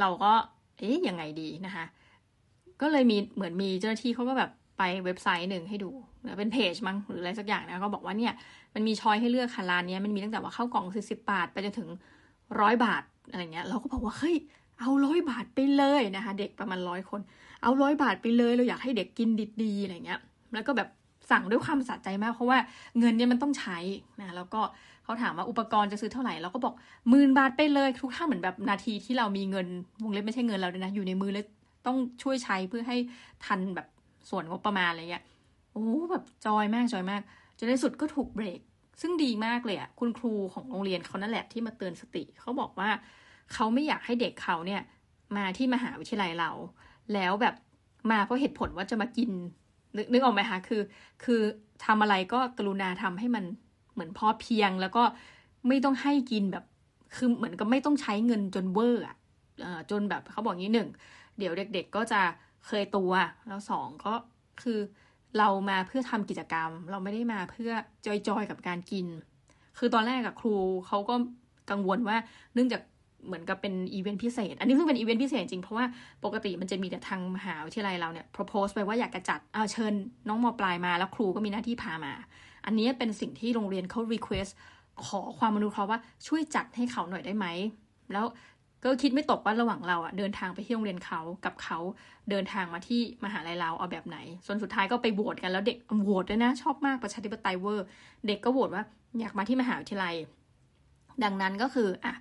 [0.00, 0.32] เราก็
[0.78, 1.84] เอ๊ยยังไงดีนะคะ
[2.80, 5.90] ก็เลยมีเหมือนมีเจ้าหน้าที่เขาก็แบบ ไปเว็บไซต์หนึ่งให้ดู
[6.38, 8.32] เป็นเพจมั้งหรืออะไรสักอย่างนะก็บอกว่าเนี่ย
[8.74, 11.88] มันมีช้อยให้เลือกค่ะร้านนี้มันมีตั้งแต่ว่าเข้ากล่องสิบบาท ไปจนถึง
[12.60, 14.36] ร้อยบาทอะไรเงี้ยเราก็บอกว่าเฮ้ย
[14.78, 17.20] เอาร้อยบาทไปเลยนะคะ เด็กประมาณร้อยคน
[17.62, 19.28] เอาร้อยบาทไปเลย เราอยากให้เด็กกิน
[19.62, 20.20] ดีๆอะไรเงี้ย
[20.54, 20.88] แล้วก็แบบ
[21.30, 22.58] สั่งด้วยความสะใจมาก เพราะว่า
[22.98, 23.78] เงินเนี่ยมันต้องใช้
[24.20, 24.60] นะแล้วก็
[25.04, 26.74] เขาถามว่าอุปกรณ์จะซื้อเท่าไหร่เราก็บอก
[27.08, 29.66] หมื่นบาทไปเลย ทุกท่าเหมือนแบบนาทีที่เรามีเงิน
[30.02, 31.46] วงเล็บไม่ใช่เงินเราเลยนะอยู่ในมือแล้ว
[31.86, 32.96] ต้องช่วยใช้เพื่อให้
[33.44, 33.86] ทันแบบ
[34.30, 35.24] ส่วนงบประมาณอะไรเงี้ย
[35.72, 37.20] โอ้แบบจอยมากจอยมาก
[37.58, 38.60] จนในสุดก็ถูกเบรก
[39.00, 42.90] ซึ่งดีมากเลยอะ่ะคุณครูของโรงเรียนเขานั่นแหละที่มาเตือนสติเขาบอกว่า
[43.52, 44.82] เขาไม่อยากให้เด็กเขาเนี่ย
[45.36, 46.50] มาที่มหาวิทยาลัยเรา
[47.14, 47.54] แล้วแบบ
[48.10, 49.30] มาเพราะเหตุผลว่าจะมากิน
[49.96, 50.82] นึกนึกออกไหมคะคือ
[51.24, 51.40] คือ
[51.84, 53.44] ทำอะไรก็กรุณาทำให้มัน
[53.92, 55.02] เหมือนพอเพียงแล้วก็
[55.68, 56.64] ไม่ต้องให้กินแบบ
[57.16, 59.16] คือเหมือนกับไม่ต้องใช้เงินจนเวอร์อะ
[59.90, 60.88] จนแบบเขาบอกงี้หนึ่ง
[61.38, 62.20] เดี๋ยวเด็ก ๆ ก็จะ
[62.66, 63.12] เคยตัว
[63.48, 64.14] แล้วสองก็
[64.62, 64.78] คือ
[65.38, 67.72] เรามาเพื่อทำกิจกรรม เราไม่ได้มาเพื่อ
[68.06, 69.06] จอยๆกับการกิน
[69.78, 70.54] คือตอนแรกกับครู
[70.86, 71.14] เขาก็
[71.70, 72.16] กังวลว่า
[72.54, 72.82] เนื่องจาก
[73.26, 75.86] เหมือนกับเป็นอีเวนต์พิเศษ อันนี้เพิ่งเป็นอีเวนต์พิเศษจริง เพราะว่า
[76.24, 79.94] ปกติมันจะมีแต่ทางมหาวิทยาลัยเราเนี่ย propose ไปว่าอยากจะจัดเอาเชิญ
[80.28, 82.12] น้องมอปลายมา แล้วครูก็มีหน้าที่พามา
[82.66, 84.52] อันนี้เป็นสิ่งที่โรงเรียนเขา request
[85.06, 87.46] ขอความมนุเคราะห์ว่าช่วยจัดให้เขาหน่อยได้ไหม
[88.12, 88.26] แล้ว
[88.84, 91.78] ก็คิดไม่ตกว่าระหว่างเราอะเดินทางไปที่โรงเรียนเขากับเขา
[92.30, 97.86] เดินทางมาที่มหาลัยเราเอาแบบไหนส่วนสุดท้ายก็ไปโหวตกันแล้วเด็กโหวตด้วยนะ ชอบมากประชาธิปไตยเวอร์
[98.26, 98.82] เด็กก็โหวตว่า
[99.20, 100.14] อยากมาที่มหาวิทยาลัย
[101.24, 102.14] ดังนั้นก็คืออะ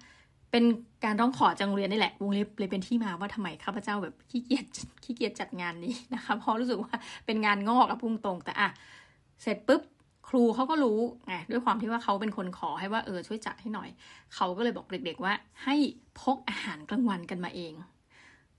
[0.51, 0.63] เป็น
[1.05, 4.65] การร้องขอจากโรงเรียนนี่แหละ วงเล็บเลยเป็นที่มาว่าทำไมข้าพเจ้าแบบขี้เกียจ
[5.03, 6.93] ขี้เกียจจัดงานนี้นะคะเพราะรู้สึกว่า
[7.25, 8.69] เป็นงานงอกอะพุ่งตรงแต่อะ
[9.41, 9.81] เสร็จปุ๊บ
[10.27, 13.89] ครูเขาก็รู้ไงด้วยความที่ว่าเขาเป็นคนขอให้ว่าเออช่วยจัดให้หน่อย
[14.35, 15.33] เขาก็เลยบอกเด็ก ๆว่า
[15.63, 15.75] ให้
[16.21, 17.73] พกอาหารกลางวันกันมาเอง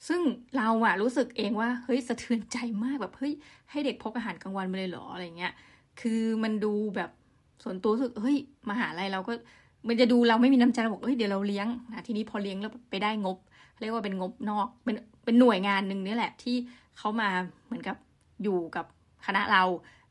[0.08, 0.20] ซึ่ง
[0.56, 3.32] เราอะรู้สึกเองว่าเฮ้ยสะเทือนใจมากแบบเฮ้ย
[3.70, 5.52] ให้เด็กพกอาหารกลางวันมาเลยเหรออะไรเงี้ย
[6.00, 7.10] คือมันดูแบบ
[7.64, 8.36] ส่วนตัวรู้สึกเฮ้ย
[8.70, 9.32] มหาลัยเราก็
[9.88, 13.36] มันจะดูเราไม่มีน้ำใจเราบอกเฮ้ยเดี๋ยวเราเลี้ยงนะทีนี้พอเลี้ยงแล้วไปได้งบ
[13.80, 16.56] เรียกว่าเป็นงบนอกเป็นเป็นหน่วยงานหนึ่งนี่แหละที่
[16.98, 17.28] เขามา
[17.66, 17.96] เหมือนกับ
[18.42, 18.86] อยู่กับ
[19.26, 19.62] คณะเรา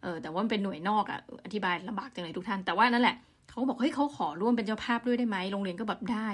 [0.05, 3.17] เออแต่ว่ามันเป็นหน่วยนอกอะอธิบายลำบากจังเลยทุกท่าน แต่ว่านั่นแหละ
[3.49, 6.29] เขาบอกเฮ้ยเขาขอร่วมเป็นเจ้าภาพด้วยได้ไหมโรงเรียนก็แบบได้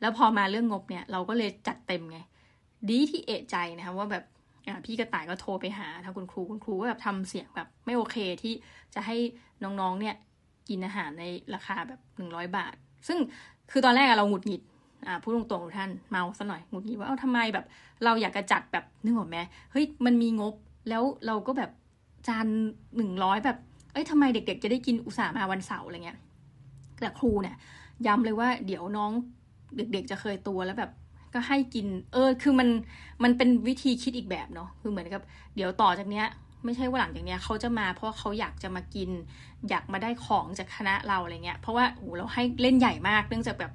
[0.00, 2.18] แล้วพอมาเรื่องงบเนี่ยเราก็เลยจัดเต็มไง
[2.88, 4.24] ดีที่เอะใจนะคะว่าแบบ
[4.84, 8.52] พี่กระต่ายก็โทรไปหาทางคุณครูคุณครูก็แบบทำเสียงแบบไม่โอเคที่
[8.94, 9.16] จะให้
[9.62, 10.14] น้องๆเนี่ย
[10.68, 11.24] กินอาหารใน
[11.54, 12.74] ราคาแบบหนึ่งร้อยบาท
[13.08, 13.18] ซึ่ง
[13.70, 14.62] คือตอนแรกเราหงุดหงิด
[15.06, 17.66] อ่าพูดตรงๆท่านเมาซะหน่อยหงุดหงิดว่าเอ้าทำไมแบบ
[18.04, 19.38] เราอยากจะจัดแบบนึกออกไหม
[19.72, 20.54] เฮ้ยมันมีงบ
[20.88, 21.70] แล้วเราก็แบบ
[22.28, 22.46] จาน
[22.96, 23.58] หนึ่งร้อยแบบ
[23.92, 26.18] เอ้ยทำไมเด็ก ๆ จะได้กินอุตส่าห์มาวันเสาร์อะไรเงี้ย
[27.00, 27.56] แต่ครูเนี่ย
[28.06, 29.12] ย้ำเลยว่าเดี๋ยวน้อง
[29.76, 30.90] เด็ก ๆ จะเคยตัวแล้วแบบ
[31.34, 32.68] ก็ให้กิน เออ คือมัน
[33.22, 35.22] มันเป็นวิธีคิดอีกแบบเนาะ คือเหมือนกับ
[35.56, 36.26] เดี๋ยวต่อจากเนี้ย
[36.64, 39.10] ไม่ใช่ว่าหลังจากเนี้ยเขาจะมาเพราะเขาอยากจะมากิน
[39.68, 43.72] อยากมาได้ของจากคณะเราอะไรเงี้ย เพราะว่าโอ้เราให้เล่นใหญ่มาก เนื่องจากแบบ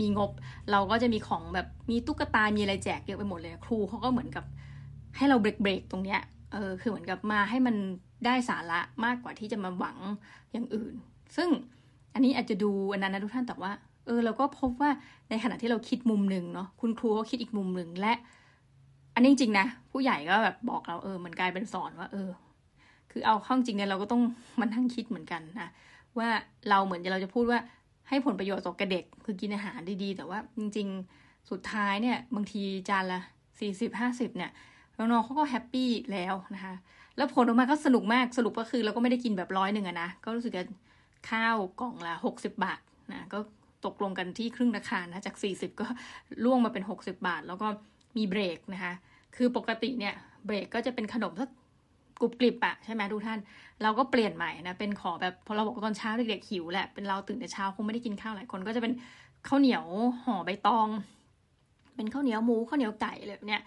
[0.00, 0.30] มีงบ
[0.70, 4.44] เราก็จะมีของแบบ มีตุ๊กตา มีอะไรแจกเยอะไปหมดเลย ครูเขาก็เหมือนกับ
[5.16, 6.20] ให้เราเบรกเบรกตรงเนี้ย
[6.52, 7.76] เออคือเหมือนกับมาให้มัน
[8.26, 9.98] ได้สาระมากกว่าที่จะมาหวัง
[10.52, 10.94] อย่างอื่น
[11.36, 11.48] ซึ่ง
[12.14, 13.72] อันนี้อาจจะดูอันนั้นนะทุกท่านแต่ว่า
[14.06, 14.90] เออเราก็พบว่า
[15.30, 18.12] ในขณะที่เราคิดมุมหนึ่งเนาะคุณครูเขาคิดอีกมุมหนึ่งและ
[19.14, 22.30] อันนี้จริงนะผู้ใหญ่ก็แบบบอกเราเออมันกลายเป็นสอนว่า เออ
[23.10, 24.22] คือเอาเข้าจริงเนี่ยเราก็ต้อง
[24.60, 25.70] มานั่งคิดเหมือนกันนะ
[26.18, 26.28] ว่า
[26.68, 27.60] เราเหมือนจะเราจะพูดว่า
[28.08, 30.88] ให้ผลประโยชน์ต่อกับเด็ก คือกินอาหารดีๆ แต่ว่าจริง
[31.18, 33.20] ๆ สุดท้ายเนี่ย บางทีจานละ
[33.58, 34.50] สี่สิบห้าสิบเนี่ย
[34.96, 36.74] น้องๆเขาก็แฮปปี้แล้วนะคะ
[37.16, 40.66] แล้วผลออกมาก็สนุกมากสรุปก็คือเราก็ไม่ได้กินแบบร้อยหนึ่งอะนะ ก็รู้สึกว่า
[41.30, 42.80] ข้าวกล่องละหกสิบบาท
[43.12, 43.38] นะก็
[43.86, 45.86] ตกลงกันที่ครึ่งราคานะจากสี่สิบก็
[46.44, 47.68] ล่วงมาเป็นหกสิบบาท แล้วก็
[48.16, 48.92] มีเบรกนะคะ
[49.36, 50.14] คือปกติเนี่ย
[50.46, 51.50] เบรกก็จะเป็นขนมสัก
[52.20, 53.38] กรุบกริบอะใช่ไหมทุกท่าน
[53.82, 58.92] เราก็เปลี่ยนใหม่นะเป็นขอแบบพอเราบอกตอนเช้าเด็กๆหิวแหละเป็นเราตื่นแต่เช้าคงไม่ได้กินข้าวหลายคน ก็จะเป็น
[59.48, 59.84] ข้าวเหนียว
[60.24, 60.88] ห่อใบตอง
[61.96, 63.62] เป็นข้าวเหนียวหมูข้าวเหนียวไก่อะไรแบบเนี้ย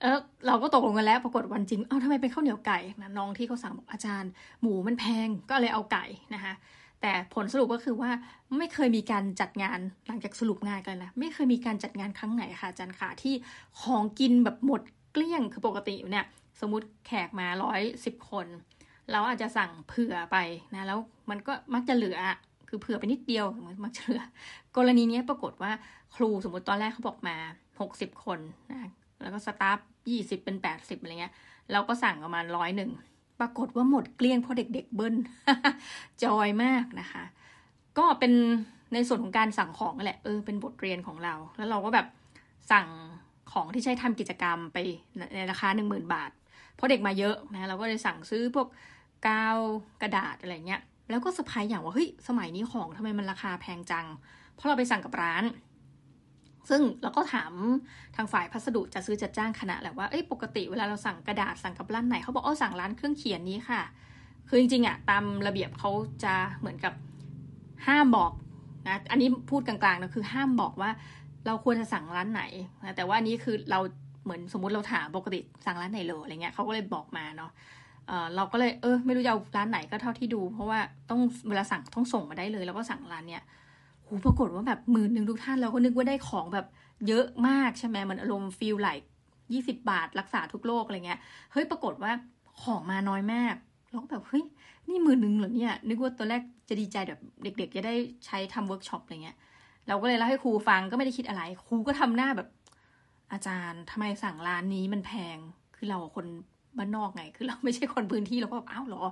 [0.00, 6.52] เออเราก็ตกลงกันแล้วปรากฏวันจริง เอ้าทำไมเป็นข้าวเหนียวไก่นะน้องที่เขาสั่งบอกอาจารย์ หมูมันแพงก็เลยเอาไก่นะคะ
[7.00, 8.10] แต่ผลสรุปก็คือว่า
[8.58, 13.34] ไม่เคยมีการจัดงานหลังจากสรุปงานกันนะไม่เคยมีการจัดงานครั้งไหนค่ะอาจารย์ค่ะที่
[13.80, 14.82] ของกินแบบหมด
[15.12, 16.26] เกลี้ยงคือปกติเนี่ย
[16.60, 18.46] สมมติแขกมาร้อยสิบคน
[19.10, 20.36] เราอาจจะสั่งเผื่อไป
[20.74, 20.98] นะแล้ว
[21.30, 22.18] มันก็มักจะเหลือ
[22.68, 24.22] คือเผื่อไปนิดเดียวมันมักจะเหลือ
[24.76, 25.72] กรณีนี้ปรากฏว่า
[26.16, 27.36] ครูสมมติตอนแรกเขาบอกมา
[27.80, 28.38] หกสิบคน
[28.70, 28.90] นะ
[29.22, 31.34] แล้วก็สตาฟ ยี่สิบเป็นแปดสิบอะไรเงี้ย
[31.72, 32.90] เราก็สั่งประมาณร้อยหนึ่ง
[33.40, 35.14] ปรากฏว่าหมดเกลี้ยงเพราะเด็กๆเบิ้ล
[36.22, 37.24] จอยมากนะคะ
[37.98, 38.32] ก็เป็น
[38.94, 42.06] ในส่วนของการสั่งของแหละเออเป็นบทเรียนของเรา แล้วเราก็แบบ
[42.72, 42.86] สั่ง
[43.52, 44.78] ของที่ใช้ทำกิจกรรมไป
[45.34, 46.30] ในราคาหนึ่งหมื่นบาท
[46.74, 48.66] เพราะเด็กมาเยอะนะเราก็เลยสั่งซื้อพวก
[49.26, 49.58] กาว
[50.02, 54.06] กระดาษอะไรเงี้ย แล้วก็สปายอย่างว่าเฮ้ยสมัยนี้ของทำไมมันราคาแพงจัง
[54.54, 55.44] เพราะเราไปสั่งกับร้าน
[56.68, 57.52] ซึ่งเราก็ถาม
[58.16, 63.82] ทางฝ่ายพัสดุจะซื้อจัดจ้างคณะแหละว่าเอ้ยปกติเวลาเราสั่งกระดาษสั่งกับร้านไหนเขาบอกเออสั่งร้านเครื่องเขียนนี้ค่ะ
[64.48, 65.90] คือจริงๆอะตามระเบียบเขา
[66.24, 66.94] จะเหมือนกับ
[67.86, 68.32] ห้ามบอก
[68.88, 70.90] นะอันนี้พูดกลางๆนะคือห้ามบอกว่า
[71.46, 72.42] เราควรจะสั่งร้านไหน
[72.84, 73.80] นะแต่ว่านี้คือเรา
[74.24, 77.50] เหมือนสมมติเราถามปกติสั่งร้านไหนเลยอะไรเงี้ยเขาก็เลยบอกมาเนาะ
[78.36, 83.42] เราก็เลยเออไม่รู้จะเอาร้านไหนก็เท่าที่ดู เพราะว่าต้องเวลาสั่งต้องส่งมาได้เลย แล้วก็สั่งร้านเนี้ย
[84.10, 86.66] โหปรากฏว่าแบบหมื่นหนึ่งทุกท่านเราก็นึกว่าได้ของแบบ
[87.08, 88.88] เยอะมากใช่ไหมมันอารมณ์ฟีลไหล
[89.52, 91.20] ยี่สิบบาทรักษาทุกโรคอะไรเงี้ย
[91.52, 92.12] เฮ้ยปรากฏว่า
[92.62, 93.54] ของมาน้อยมาก
[93.90, 94.44] เราก็แบบเฮ้ย
[94.88, 97.94] นี่หมื่นหนึ่งเหรอเนี่ย นึกว่าตอนแรกจะดีใจแบบเด็ก ๆ จะได้
[98.26, 99.36] ใช้ทำเวิร์กช็อปอะไรเงี้ย
[99.88, 102.48] เราก็เลยเล่าให้ครูฟังก็ไม่ได้คิดอะไร ครูก็ทำหน้าแบบ
[103.32, 105.38] อาจารย์ทำไมสั่งร้านนี้มันแพง
[105.76, 106.26] คือเราคน
[106.78, 109.02] บ้านนอกไง คือเราไม่ใช่คนพื้นที่เราก็แบบอ้าวหรอ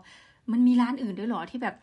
[0.52, 1.74] มันมีร้านอื่นด้วยหรอที่แบบ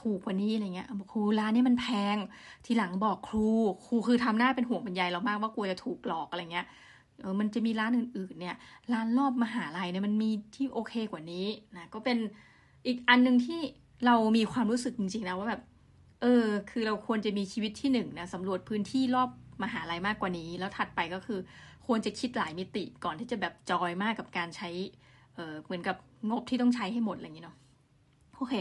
[0.00, 2.16] ถูกกว่านี้อะไรเงี้ยบอกครูร้านนี้มันแพง
[2.64, 3.46] ทีหลังบอกครู
[3.86, 6.66] ครูคือทำหน้าเป็นห่วงเป็นใยเรามากว่ากลัวจะถูกหลอกอะไรเงี้ย
[7.20, 8.56] เออมันจะมีร้านอื่นๆเนี่ย
[8.92, 12.18] ร้านรอบมหาลัยเนี่ยมันมีที่โอเคกว่านี้นะก็เป็น
[12.86, 13.60] อีกอันหนึ่งที่
[14.06, 15.62] เรามีความรู้สึกจริงๆนะว่าแบบ
[16.22, 19.30] เออ คือเราควรจะมีชีวิตที่หนึ่งนะสำรวจพื้นที่รอบ
[19.62, 21.40] มหาลัยมากกว่านี้ แล้วถัดไปก็คือ
[21.86, 24.68] ควรจะคิดหลายมิติก่อนที่จะแบบจอยมากกับการใช้
[25.34, 25.96] เออเหมือนกับ
[26.30, 27.56] งบที่ต้องใช้ให้หมดอะไรอย่างนี้เนาะ
[28.36, 28.54] โอเค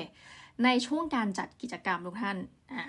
[0.63, 2.37] ในช่วงการจัดกิจกรรมทุกท่าน
[2.73, 2.83] อ่า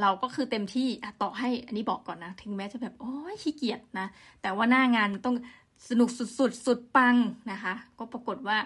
[0.00, 0.88] เราก็คือเต็มที่
[1.22, 4.06] ต่อให้อันนี้บอกก่อนนะ ถึงแม้จะแบบโอ้ยขี้เกียจนะ
[4.42, 5.36] แต่ว่าหน้างานต้อง
[5.88, 6.08] สนุก
[6.38, 7.16] สุดๆสุดปัง
[7.52, 8.58] นะคะ ก็ปรากฏว่า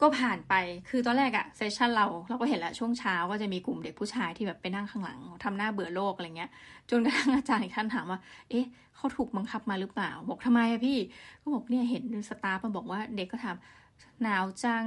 [0.00, 0.54] ก็ผ่านไป
[0.88, 6.50] คือตอนแรกอะเซสชันเราเราก็เห็นแล้วช่วงเช้าก็จะมีกลุ่มเด็กผู้ชายที่แบบไปนั่งข้างหลังทำหน้าเบื่อโลกอะไรเงี้ย
[6.90, 8.18] จนกระทั่งอาจารย์ท่านถามว่า
[8.50, 10.98] เอ๊ะเขาถูกบังคับมาหรือเปล่า บอกทำไมอะพี่
[11.42, 13.56] ก็บอกเนี่ยเห็นสตาฟมาบอกว่าเด็กก็ถาม
[14.22, 14.84] หนาวจัง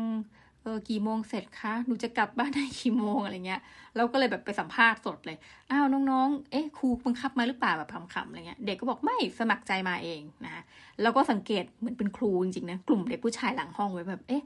[0.65, 3.61] เออกี่โมงเสร็จคะหนูจะกลับบ้านได้กี่โมงอะไรเงี้ย
[3.95, 5.37] เราก็เลยแบบไปสัมภาษณ์สดเลย
[5.71, 10.63] อ้าวน้องๆ เอ๊ะครูบังคับมาหรือเปล่าแบบคำๆอะไรเงี้ย เด็กก็บอกไม่สมัครใจมาเองนะ
[11.01, 14.43] แล้วก็สังเกตเหมือนเป็นครูจริงๆนะกลุ่มเด็กผู้ชายหลังห้องไว้แบบ เอ๊ะ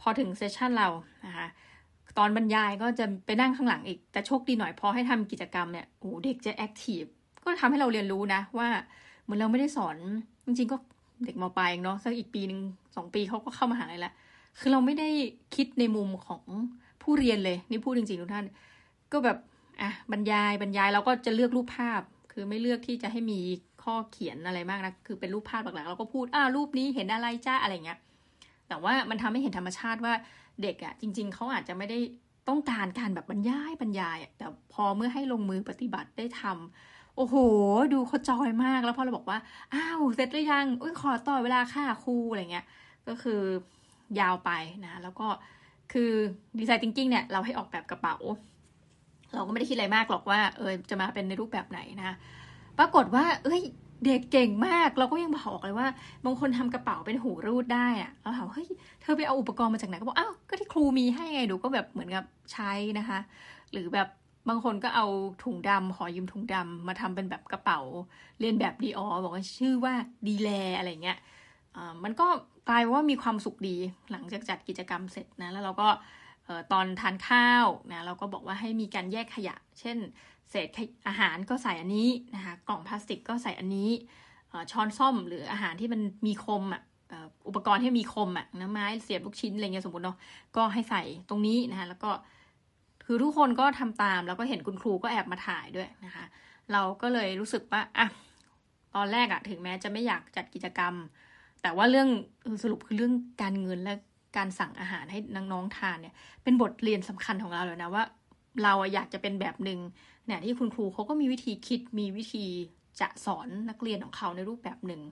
[0.00, 0.88] พอถึงเซสชันเรา
[1.26, 1.46] นะคะ
[2.18, 7.02] ตอนบรรยายก็จะไปนั่งข้างหลังอีก แต่โชคดีหน่อยพอให้ทำกิจกรรมเนี่ยโอ้เด็กจะแอคทีฟ
[7.44, 8.68] ก็ทำให้เราเรียนรู้นะว่า
[9.22, 9.96] เหมือนเราไม่ได้สอน
[10.46, 10.76] จริงๆก็
[11.24, 12.60] เด็กมปลายเนาะสักอีกปีหนึ่ง
[12.96, 14.14] สองปีเขาก็เข้ามาหาลัยแล้ว
[14.58, 15.08] คือเราไม่ได้
[15.54, 16.42] คิดในมุมของ
[17.02, 18.46] ผู้เรียนเลยนี่พูดจริงๆทุกท่าน
[19.12, 19.38] ก็แบบ
[19.80, 22.00] อะบรรยายบรรยายเราก็จะเลือกรูปภาพ
[22.32, 23.40] คือไม่เลือกที่จะให้มี
[23.82, 27.98] ข้อเขียนอะไรมากนะคือเป็นรูปภาพหลักๆเราก็พูดอ่ารูปนี้เห็นอะไรจ้าอะไรเงี้ย
[28.68, 30.12] แต่ว่ามันทำให้เห็นธรรมชาติว่า
[30.62, 31.98] เด็กอะ่ะ จริง ๆเขาอาจจะไม่ได้
[32.48, 37.36] ต้องการการแบบบรรยายบรรยายแต่พอเมื่อให้ลงมือปฏิบัติได้ทำโอ้โห
[37.92, 39.38] ดูเขาจอยมากแล้วพอเราบอกว่า
[39.74, 42.66] อ้าวเสร็จหรือยังอุ้ยขอต่อเวลาค่ะครูอะไรเงี้ย
[43.08, 43.40] ก็คือ
[44.20, 44.50] ยาวไป
[44.86, 45.26] นะ แล้วก็
[45.92, 46.10] คือ
[46.58, 48.16] ดีไซน์ทิงกิ้งเนี่ยเราให้ออกแบบกระเป๋า
[49.34, 52.16] เราก็ไม่ได้คิดอะไรมากหรอกว่าเออจะมาเป็นในรูปแบบไหนนะ
[52.78, 53.62] ปรากฏว่า เอ้ย
[54.04, 55.86] เด็กเก่งมาก เราก็ยังบอกเลยว่า
[56.24, 58.68] บางคนทำกระเป๋าเป็นหูรูดได้อะเราถามเฮ้ย
[59.02, 63.18] เธอไปเอาอุปกรณ์มาจากไหนก็บอกอ้าวก็ที่ครูมีให้ไงดูก็แบบเหมือนกับใช้นะคะ
[63.72, 64.08] หรือแบบ
[64.48, 65.06] บางคนก็เอา
[65.44, 67.80] ถุงดำขอยืมถุงดำมาทำเป็นแบบกระเป๋า
[68.40, 69.94] เรียนแบบดีออบอกว่าชื่อว่า
[70.26, 71.18] ดีแลอะไรเงี้ย
[72.04, 72.26] มันก็
[72.68, 73.76] กลายว่ามีความสุขดี
[74.10, 75.88] หลังจากจัดกิจกรรมเสร็จนะแล้วเราก็
[76.72, 79.98] ตอนทานข้าวนะเราก็บอกว่าให้มีการแยกขยะ เช่น
[80.50, 80.68] เศษ
[81.08, 83.90] อาหารก็ใส่อันนี้นะคะกล่องพลาสติกก็ใส่อันนี้
[84.70, 86.82] ช้อนซ่อมหรืออาหารที่มันมีคมอะ
[87.48, 90.16] อุปกรณ์ที่มีคมอะนะไม้เสียบลูกชิ้นอะไรเงี้ยสมมติเนาะ
[90.56, 92.10] ก็ให้ใส่ตรงนี้นะคะแล้วก็
[93.04, 96.24] คือทุกคนก็ทำตามแล้วก็เห็นคุณครูก็แอบมาถ่ายด้วยนะคะ
[96.72, 98.06] เราก็เลยรู้สึกว่าอะ
[98.94, 100.94] ตอนแรกอะถึงแม้จะไม่อยากจัดกิจกรรม
[101.62, 102.08] แต่ว่าเรื่อง
[102.62, 103.94] สรุปคือเรื่องการเงินและ
[104.36, 105.18] การสั่งอาหารให้
[105.52, 108.04] น้องๆทานเนี่ย เป็นบทเรียนสำคัญของเราเลยนะว่า
[108.62, 109.78] เราอยากจะเป็นแบบหนึ่ง
[110.26, 112.44] เนี่ยที่คุณครูเขาก็มีวิธีคิดมีวิธี
[113.00, 115.02] จะสอนนักเรียนของเขาในรูปแบบหนึ่ง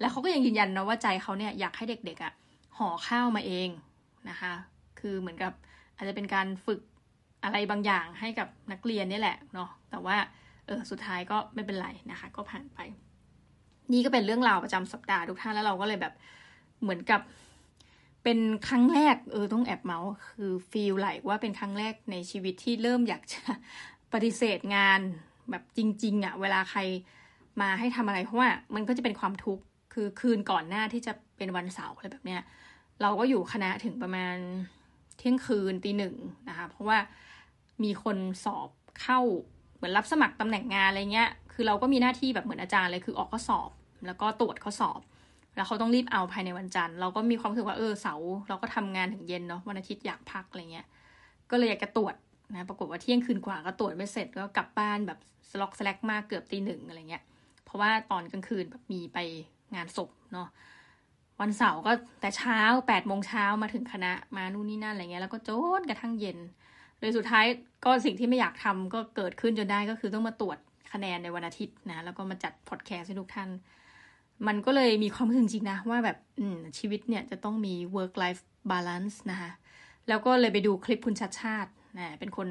[0.00, 2.32] แล้วเขาก็ยังยืนยันนะว่าใจเขาเนี่ยอยากให้เด็กๆอะ่ะ
[2.78, 3.68] ห่อข้าวมาเอง
[4.28, 4.52] นะคะ
[5.00, 5.52] คือเหมือนกับ
[5.96, 6.80] อาจจะเป็นการฝึก
[7.44, 10.16] อะไรบางอย่างให้กับนักเรียนนี่แหละเนาะแต่ว่า
[10.66, 12.78] เออสุดท้ายก็ไม่เป็นไรนะคะ ก็ผ่านไป
[13.92, 16.14] นี่ก็เป็นเรื่องราวประจำสัปดาห์ทุกท่านแล้วเราก็เลยแบบ
[16.82, 17.20] เหมือนกับ
[18.24, 23.40] เป็นครั้งแรกเออต้องแอบเมาส์คือฟีลไหลว่าเป็นครั้งแรกในชีวิตที่เริ่มอยากจะ
[24.12, 25.00] ปฏิเสธงาน
[25.50, 26.80] แบบจริง ๆอะ่ะ เวลาใคร
[27.60, 32.42] มาให้ทำอะไรเพราะว่ามันก็จะเป็นความทุกข์คือคืนก่อนหน้าที่จะเป็นวันเสาร์อะไรแบบเนี้ย
[33.02, 34.36] เราก็อยู่คณะถึงประมาณ
[35.18, 36.14] เที่ยงคืนตีหนึ่ง
[36.48, 36.98] นะคะเพราะว่า
[37.82, 38.68] มีคนสอบ
[39.02, 39.20] เข้า
[39.76, 43.70] เหมือนรับสมัครตำแหน่งงานอะไรเงี้ย คือเราก็มีหน้าที่แบบเหมือนอาจารย์เลยคือออกข้อสอบ
[44.06, 45.00] แล้วก็ตรวจข้อสอบ
[45.56, 50.86] แล้วเขาต้องรีบเอาภายในวันจันทร์เราก็มีความรู้สึกว่าเออเสาร์เราก็ทำงานถึงเย็นเนาะวันอาทิตย์อยากพักอะไรเงี้ย
[51.50, 52.14] ก็เลยอยากจะตรวจ
[52.54, 55.18] นะปรากฏว่าเที่ยงคืนกว่าก็ตรวจไม่เสร็จก็กลับบ้านแบบ
[55.50, 57.22] สล็อกสแลกมากเกือบตีหนึ่งอะไรเงี้ย
[57.64, 59.18] เพราะว่าตอนกลางคืนแบบมีไป
[59.74, 60.48] งานศพเนาะ
[61.40, 66.38] วันเสาร์ก็แต่เช้าแปดโมงเช้ามาถึงคณะมานู่นนี่นั่นอะไรเงี้ยแล้วก็จนกระทั่งเย็น
[66.98, 67.44] เลยสุดท้าย
[67.84, 70.58] ก็สิ่งที่ไม่อยากทำก็เกิดขึ้นจนได้ก็คือต้องมาตรวจ
[70.92, 73.48] คะแนนในวันอาทิตย์นะแล้วก็มาจัดพอดแคสต์ให้ทุกท่าน
[74.46, 76.16] มันก็เลยมีความรู้สึกจริงนะ ว่าแบบ
[76.78, 79.50] ชีวิตเนี่ยจะต้องมี work life balance นะคะ
[80.08, 82.48] แล้วก็เลยไปดูคลิปคุณชัดชาตินะเป็นคน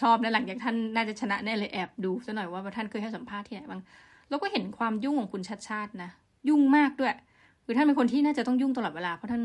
[0.00, 3.82] ชอบนะหลังจากท่านน่าจะชนะแน่เลยแอบดูซะหน่อยว่าท่านเคยให้สัมภาษณ์ที่ไหนบ้าง
[4.28, 6.10] แล้วก็เห็นความยุ่งของคุณชัดชาตินะ
[6.48, 7.16] ยุ่งมากด้วย
[7.64, 9.42] คือท่านเป็นคนที่น่าจะต้องยุ่งตลอดเวลาเพราะท่าน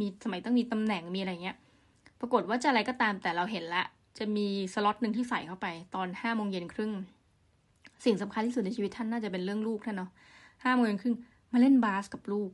[0.00, 1.56] มีสมัยต้องมีตำแหน่งมีอะไรเงี้ย
[2.20, 3.84] ปรากฏว่าจะอะไรก็ตามแต่เราเห็นละ
[4.18, 6.92] จะมีสล็อตหนึ่งที่ใส่เข้าไป ตอนห้าโมงเย็นครึ่ง
[8.04, 10.10] สิ่งสำคัญที่สุดในชีวิตท่านน่าจะเป็นเรื่องลูกท่านเนาะ
[10.64, 11.16] ห้าโมงเย็นครึ่ง
[11.52, 12.50] มาเล่นบาสกับลูก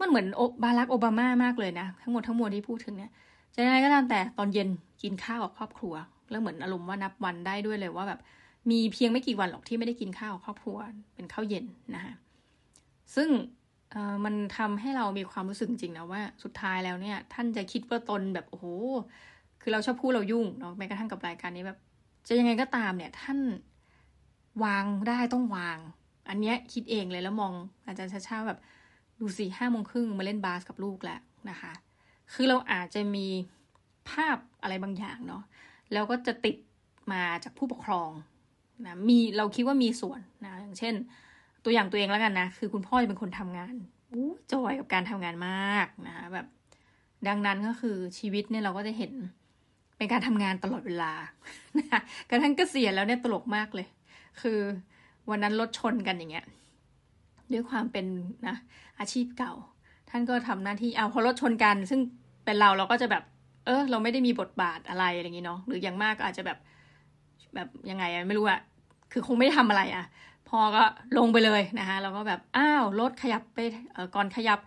[0.00, 0.26] มันเหมือน
[0.62, 3.10] บารักโอบามามากเลยนะ ทั้งหมดทั้งมวลที่พูดถึงเนี่ย
[3.54, 4.68] จะยังไงก็ตามแต่ตอนเย็น
[5.02, 5.94] กินข้าวกับครอบครัว
[6.30, 8.20] แล้วเหมือนอารมณ์ว่านับวันได้ด้วยเลยว่าแบบ
[8.70, 10.76] มีเพียงไม่กี่วันหรอกที่ไม่ได้กินข้าวกับครอบครัว
[11.14, 12.14] เป็นข้าวเย็นนะคะ
[13.14, 13.28] ซึ่ง
[14.24, 18.66] มันทำให้เรามีความรู้สึกจริงนะว่าสุดท้ายแล้วเนี่ย ท่านจะคิดว่าตนแบบโอ้โห
[19.60, 21.78] คือเราชอบพูดเรายุ่งเนาะแม้กระทั่งกับรายการนี้แบบ
[22.28, 23.38] จะยังไงก็ตามเนี่ย ท่าน
[24.64, 25.78] วางได้ต้องวาง
[26.28, 27.52] อันเนี้ยคิดเองเลยแล้วมอง
[27.86, 28.58] อาจารย์ชาชาแบบ
[29.20, 31.72] ดูสิห้าโมงครึ่งมาเล่นบาสกับลูกแล้วนะคะ
[32.32, 33.26] คือเราอาจจะมี
[34.10, 35.42] ภาพอะไรบางอย่างเนาะ
[35.92, 36.56] แล้วก็จะติด
[37.12, 38.10] มาจากผู้ปกครอง
[38.86, 40.94] นะมีเราคิดว่ามีส่วนนะอย่างเช่น
[41.64, 43.74] ตัวอย่างตัวเองแล้วกันนะ คือคุณพ่อจะเป็นคนทำงาน
[44.12, 46.46] อู้จอยกับการทำงานมากนะแบบ
[47.28, 49.12] ดังนั้นก็คือชีวิตเนี่ยเราก็จะเห็น
[49.96, 51.12] เป็นการทำงานตลอดเวลา
[51.78, 53.86] นะกระทั่งเกษียณแล้วเนี่ยตลกมากเลย
[54.40, 54.60] คือ
[55.30, 56.46] วันนั้นรถชนกันอย่างเงี้ย
[57.52, 58.06] ด้วยความเป็น
[58.48, 58.56] นะ
[59.00, 59.52] อาชีพเก่า
[60.10, 62.00] ท่านก็ทำหน้าที่เอาพอรถชนกัน ซึ่ง
[62.44, 63.22] เป็นเราเราก็จะแบบ
[63.66, 66.58] เออ เราไม่ได้มีบทบาทอะไรอะไรอย่างงี้เนาะหรืออย่างมากก็อาจจะแบบ
[67.54, 68.60] แบบยังไงอะไม่รู้อะ
[69.12, 70.04] คือคงไม่ได้ทำอะไรอะ
[70.48, 70.82] พอก็
[71.18, 73.58] ลงไปเลยนะคะแล้วก็แบบอ้าวรถขยับไป
[74.14, 74.58] ก่อนขยับ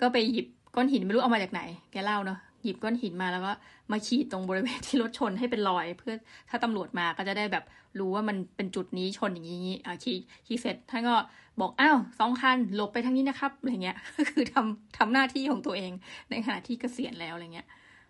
[0.00, 1.60] ก็ไปหยิบก้อนหินไม่รู้เอามาจากไหน
[1.92, 3.52] แกเล่าเนาะ หยิบก้อนหินมาแล้วก็
[3.92, 6.14] มาขีดตรงบริเวณที่รถชนให้เป็นรอย เพื่อ
[6.48, 7.64] ถ้าตำรวจมาก็จะได้แบบ
[7.98, 11.14] รู้ว่ามันเป็นจุดนี้ชนอย่างนี้อ่าขีดขีดเสร็จท่านก็
[11.60, 15.92] บอกอ้าวสองคันหลบไปทางนี้นะครับอะไรเงี้ยก็คือทำทำหน้าที่ของตัวเอง
[16.30, 17.66] ในขณะที่เกษียณแล้วอะไรเงี้ย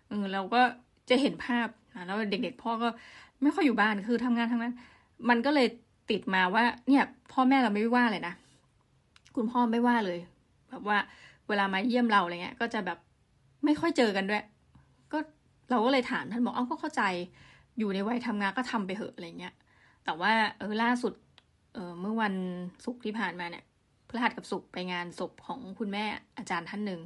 [0.07, 0.61] เออเราก็
[1.09, 2.89] จะเห็นภาพนะแล้วเด็กๆพ่อก็
[3.41, 4.73] ไม่ค่อยอยู่บ้านคือทำงานทั้งนั้น
[5.29, 5.67] มันก็เลย
[6.11, 8.33] ติดมาว่าเนี่ยพ่อแม่เราไม่ว่าเลยนะ
[9.35, 10.19] คุณพ่อไม่ว่าเลย
[10.69, 10.97] แบบว่า
[11.47, 12.97] เวลามาเยี่ยมเราอะไรเงี้ย ก็จะแบบ
[13.65, 14.43] ไม่ค่อยเจอกันด้วย
[15.11, 15.17] ก็
[15.71, 17.03] เราก็เลยถามท่านบอกเอ้าก็เข้าใจ
[17.77, 19.53] อยู่ในวัยทำงานก็ทำไปเหอะอะไรเงี้ย
[20.05, 21.13] แต่ว่าเออล่าสุด
[21.73, 22.33] เออเมื่อวัน
[22.85, 23.63] ศุกร์ที่ผ่านมาเนี่ย
[24.07, 26.05] พฤหัสกับศุกร์ไปงานศพของคุณแม่
[26.37, 27.01] อาจารย์ท่านหนึ่ง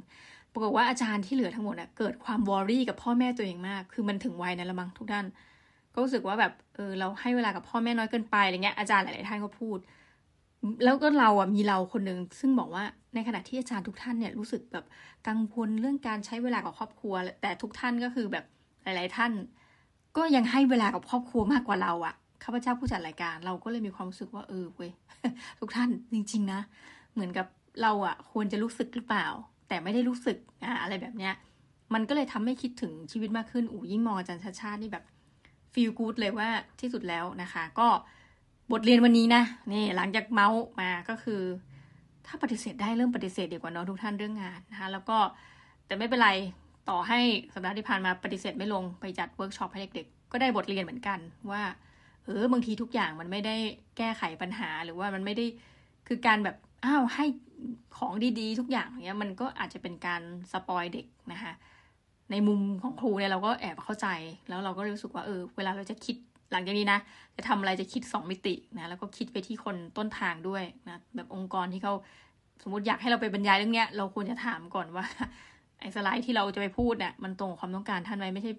[0.52, 5.26] ปรากฏว่าอาจารย์ที่เหลือทั้งหมดเน่ยเกิดความวอรี่กับพ่อแม่ตัวเองมาก คือมันถึงวัยนั้นละมั้งทุกท่าน
[5.92, 9.78] ก็รู้สึกว่าแบบเออเราให้เวลากับพ่อแม่น้อยเกินไปอะไรเงี้ยอาจารย์หลาย ๆ ท่านก็พูด
[10.84, 14.84] แล้วก็เราอะมีเราคนหนึ่งซึ่งบอกว่าในขณะที่อาจารย์ทุกท่านเนี่ยรู้สึกแบบ
[15.28, 18.44] กังวลเรื่องการใช้เวลากับครอบครัว แต่ทุกท่านก็คือแบบ
[18.82, 19.32] หลาย ๆ ท่าน
[20.16, 22.14] ก็ยังให้เวลากับครอบครัวมากกว่าเราอะ
[22.44, 24.92] ข้าพเจ้าผู้จัดรายการ เราก็เลยมีความรู้สึกว่าเออเว้ย
[25.60, 26.60] ทุกท่านจริง ๆ นะ
[27.12, 27.46] เหมือนกับ
[27.82, 29.26] เราอะ ควรจะรู้สึกหรือเปล่า
[29.68, 31.34] แต่ไม่ได้รู้สึกอะอะไรแบบเนี้ย
[31.94, 35.04] มันก็เลยทำให้คิดถึงชีวิตมากขึ้นอู๋ยิ่งมองอาจารย์ชาชาตินี่แบบ
[35.72, 36.48] ฟีลกู๊ดเลยว่า
[36.80, 37.88] ที่สุดแล้วนะคะ ก็
[38.72, 39.42] บทเรียนวันนี้นะ
[39.72, 41.40] นี่หลังจากเมาท์มาก็คือ
[42.26, 45.18] ถ้าปฏิเสธได้เริ่มปฏิเสธดีกว่าเนาะทุกท่านเรื่องงานนะคะแล้วก็
[45.86, 46.30] แต่ไม่เป็นไร
[46.88, 47.18] ต่อให้
[47.54, 51.18] สัปดาห์ที่ผ่านมาปฏิเสธไม่ลงไปจัดเวิร์กช็อปให้เด็กๆ ก็ได้บทเรียนเหมือนกัน
[51.50, 51.62] ว่า
[52.24, 53.56] เออบางทีทุกอย่างมันไม่ได้
[53.96, 55.46] แก้ไขปัญหาหรือว่ามันไม่ได้
[56.08, 57.24] คือการแบบอ้าวให้
[57.96, 61.52] ของดีๆ ทุกอย่างเนี้ยมันก็อาจจะเป็นการ spoil เด็กนะคะ
[62.30, 64.08] ในมุมของครูเนี่ยเราก็แอบเข้าใจ
[64.48, 66.16] แล้วเราก็รู้สึกว่าเออเวลาเราจะคิด
[66.52, 66.98] หลังจากนี้นะ
[67.36, 71.94] จะทำอะไรจะคิดสองมิตินะแล้วก็คิดไปที่คนต้นทางด้วยนะแบบองค์กรที่เขา
[72.62, 75.04] สมมติอยากให้เราไปบรรยายเรื่องเนี้ย เราควรจะถามก่อนว่า
[75.80, 78.52] ไอ้สไลด์ที่เราจะไปพูดเนี่ยมันตรงกับความต้องการท่านไหมไม่ใช่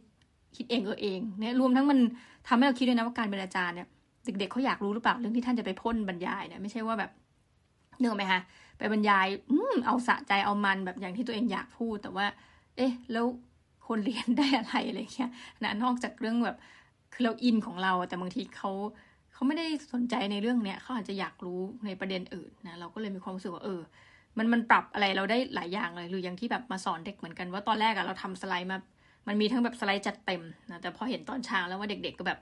[0.55, 1.99] คิดเองเออเองเนี่ยรวมทั้งมัน
[2.47, 3.87] ทำให้เราคิดด้วยนะว่าการเป็นอาจารย์เนี่ย
[4.25, 7.11] เด็กๆเขาอยากรู้หรือเปล่าเรื่องที่ท่านจะไปพ่นบรรยายเนี่ยไม่ใช่ว่าแบบ
[7.99, 8.41] เนื่องไหมคะ
[8.77, 12.25] ไปบรรยายอืมเอาสะใจเอามันแบบอย่างที่ตัวเองอยากพูดแต่ว่า
[12.77, 13.25] เอ๊ะ แล้ว
[13.87, 15.29] คนเรียนได้อะไรอะไรเงี้ย
[15.63, 16.57] นะนอกจากเรื่องแบบ
[17.13, 18.71] คือเราอินของเราแต่บางทีเขา
[19.33, 23.81] เขาไม่ได้สนใจในเรื่องเนี้ยเขาอาจจะอยากรู้ในประเด็นอื่นนะเราก็เลยมีความรู้สึกว่าเออ
[24.37, 28.77] มันมันปรับอะไรเราได้หลายอย่างเลยหรืออย่างที่แบบมาสอนเด็กเหมือนกันว่าตอนแรกอะเราทำสไลด์มา
[29.27, 30.41] มันมีทั้งแบบสไลด์จัดเต็ม
[30.71, 32.39] นะแต่พอเห็นตอนเช้าแล้วว่าเด็กๆก็แบบ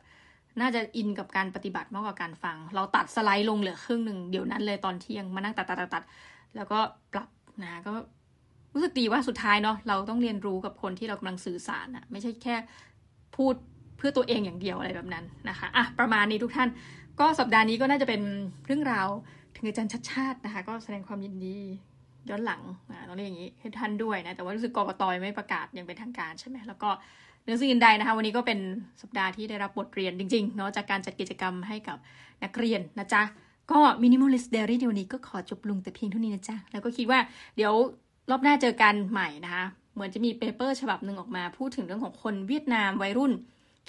[0.62, 6.04] น่าจะอินกับการปฏิบัติมากกว่าการฟัง เราตัดสไลด์ลงเหลือครึ่งหนึ่งเดี๋ยวนั้นเลยตอนเที่ยงมานั่งตัดตัดตัด
[6.56, 6.80] แล้วก็
[7.14, 7.30] ปรับ
[7.64, 7.94] นะก็
[8.74, 12.56] รู้สึกดีว่าสุดท้ายเนาะเราต้องเรียนรู้กับคนที่เรากำลังสื่อสารอะไม่ใช่แค่
[13.36, 13.56] พูด
[13.98, 16.70] เพื่อตัวเองอย่างเดียวอะไรแบบนั้นนะคะอะประมาณนี้ทุกท่าน
[17.20, 18.22] ก็สัปดาห์นี้ก็น่าจะเป็น
[18.66, 19.08] เรื่องราว
[19.56, 21.58] ถึงอาจารย์ชัดชาตินะคะ ก็แสดงความยินดี
[22.30, 26.90] ย้อนหลังนะต้องเรียกอย่างนี้ให้ท่านด้วยนะแต่ว่ารู้สึกกรกตไม่ประกาศย่างเป็นทางการใช่ไหมแล้วก็
[27.44, 28.60] เนื้อสิ่งใดนะคะ วันนี้ก็เป็น
[29.02, 31.98] สัปดาห์ที่ได้รับบทเรียนจริงๆเนาะจากการจัดกิจกรรมให้กับ
[32.44, 33.22] นักเรียนนะจ๊ะ
[33.72, 37.20] ก็ minimalist diary ในวันนี้ก็ขอจบลงแต่เพียงเท่านี้นะจ๊ะ แล้วก็คิดว่า
[37.56, 37.74] เดี๋ยว
[38.30, 43.32] รอบหน้าเจอกันใหม่นะคะ เหมือนจะมี paper ฉบับหนึ่งออกมาพูดถึงเรื่องของคนเวียดนามวัยรุ่น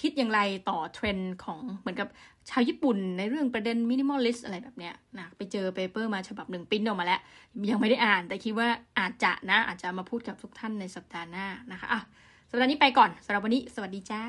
[0.01, 2.09] คิดอย่างไรต่อเทรนด์ของเหมือนกับ
[2.51, 7.21] ชาวญี่ปุ่นในเรื่องประเด็น minimalist อะไรแบบเนี้ยนะไปเจอ paper มาฉบับหนึ่งปริ้นออกมาแล้ว
[7.71, 8.69] ยังไม่ได้อ่าน แต่คิดว่า
[8.99, 12.03] อาจจะนะ อาจจะมาพูดกับทุกท่านในสัปดาห์หน้านะคะอะ
[12.51, 14.23] สัปดาห์นี้ไปก่อนสำหรับวันนี้ สวัสดีจ้า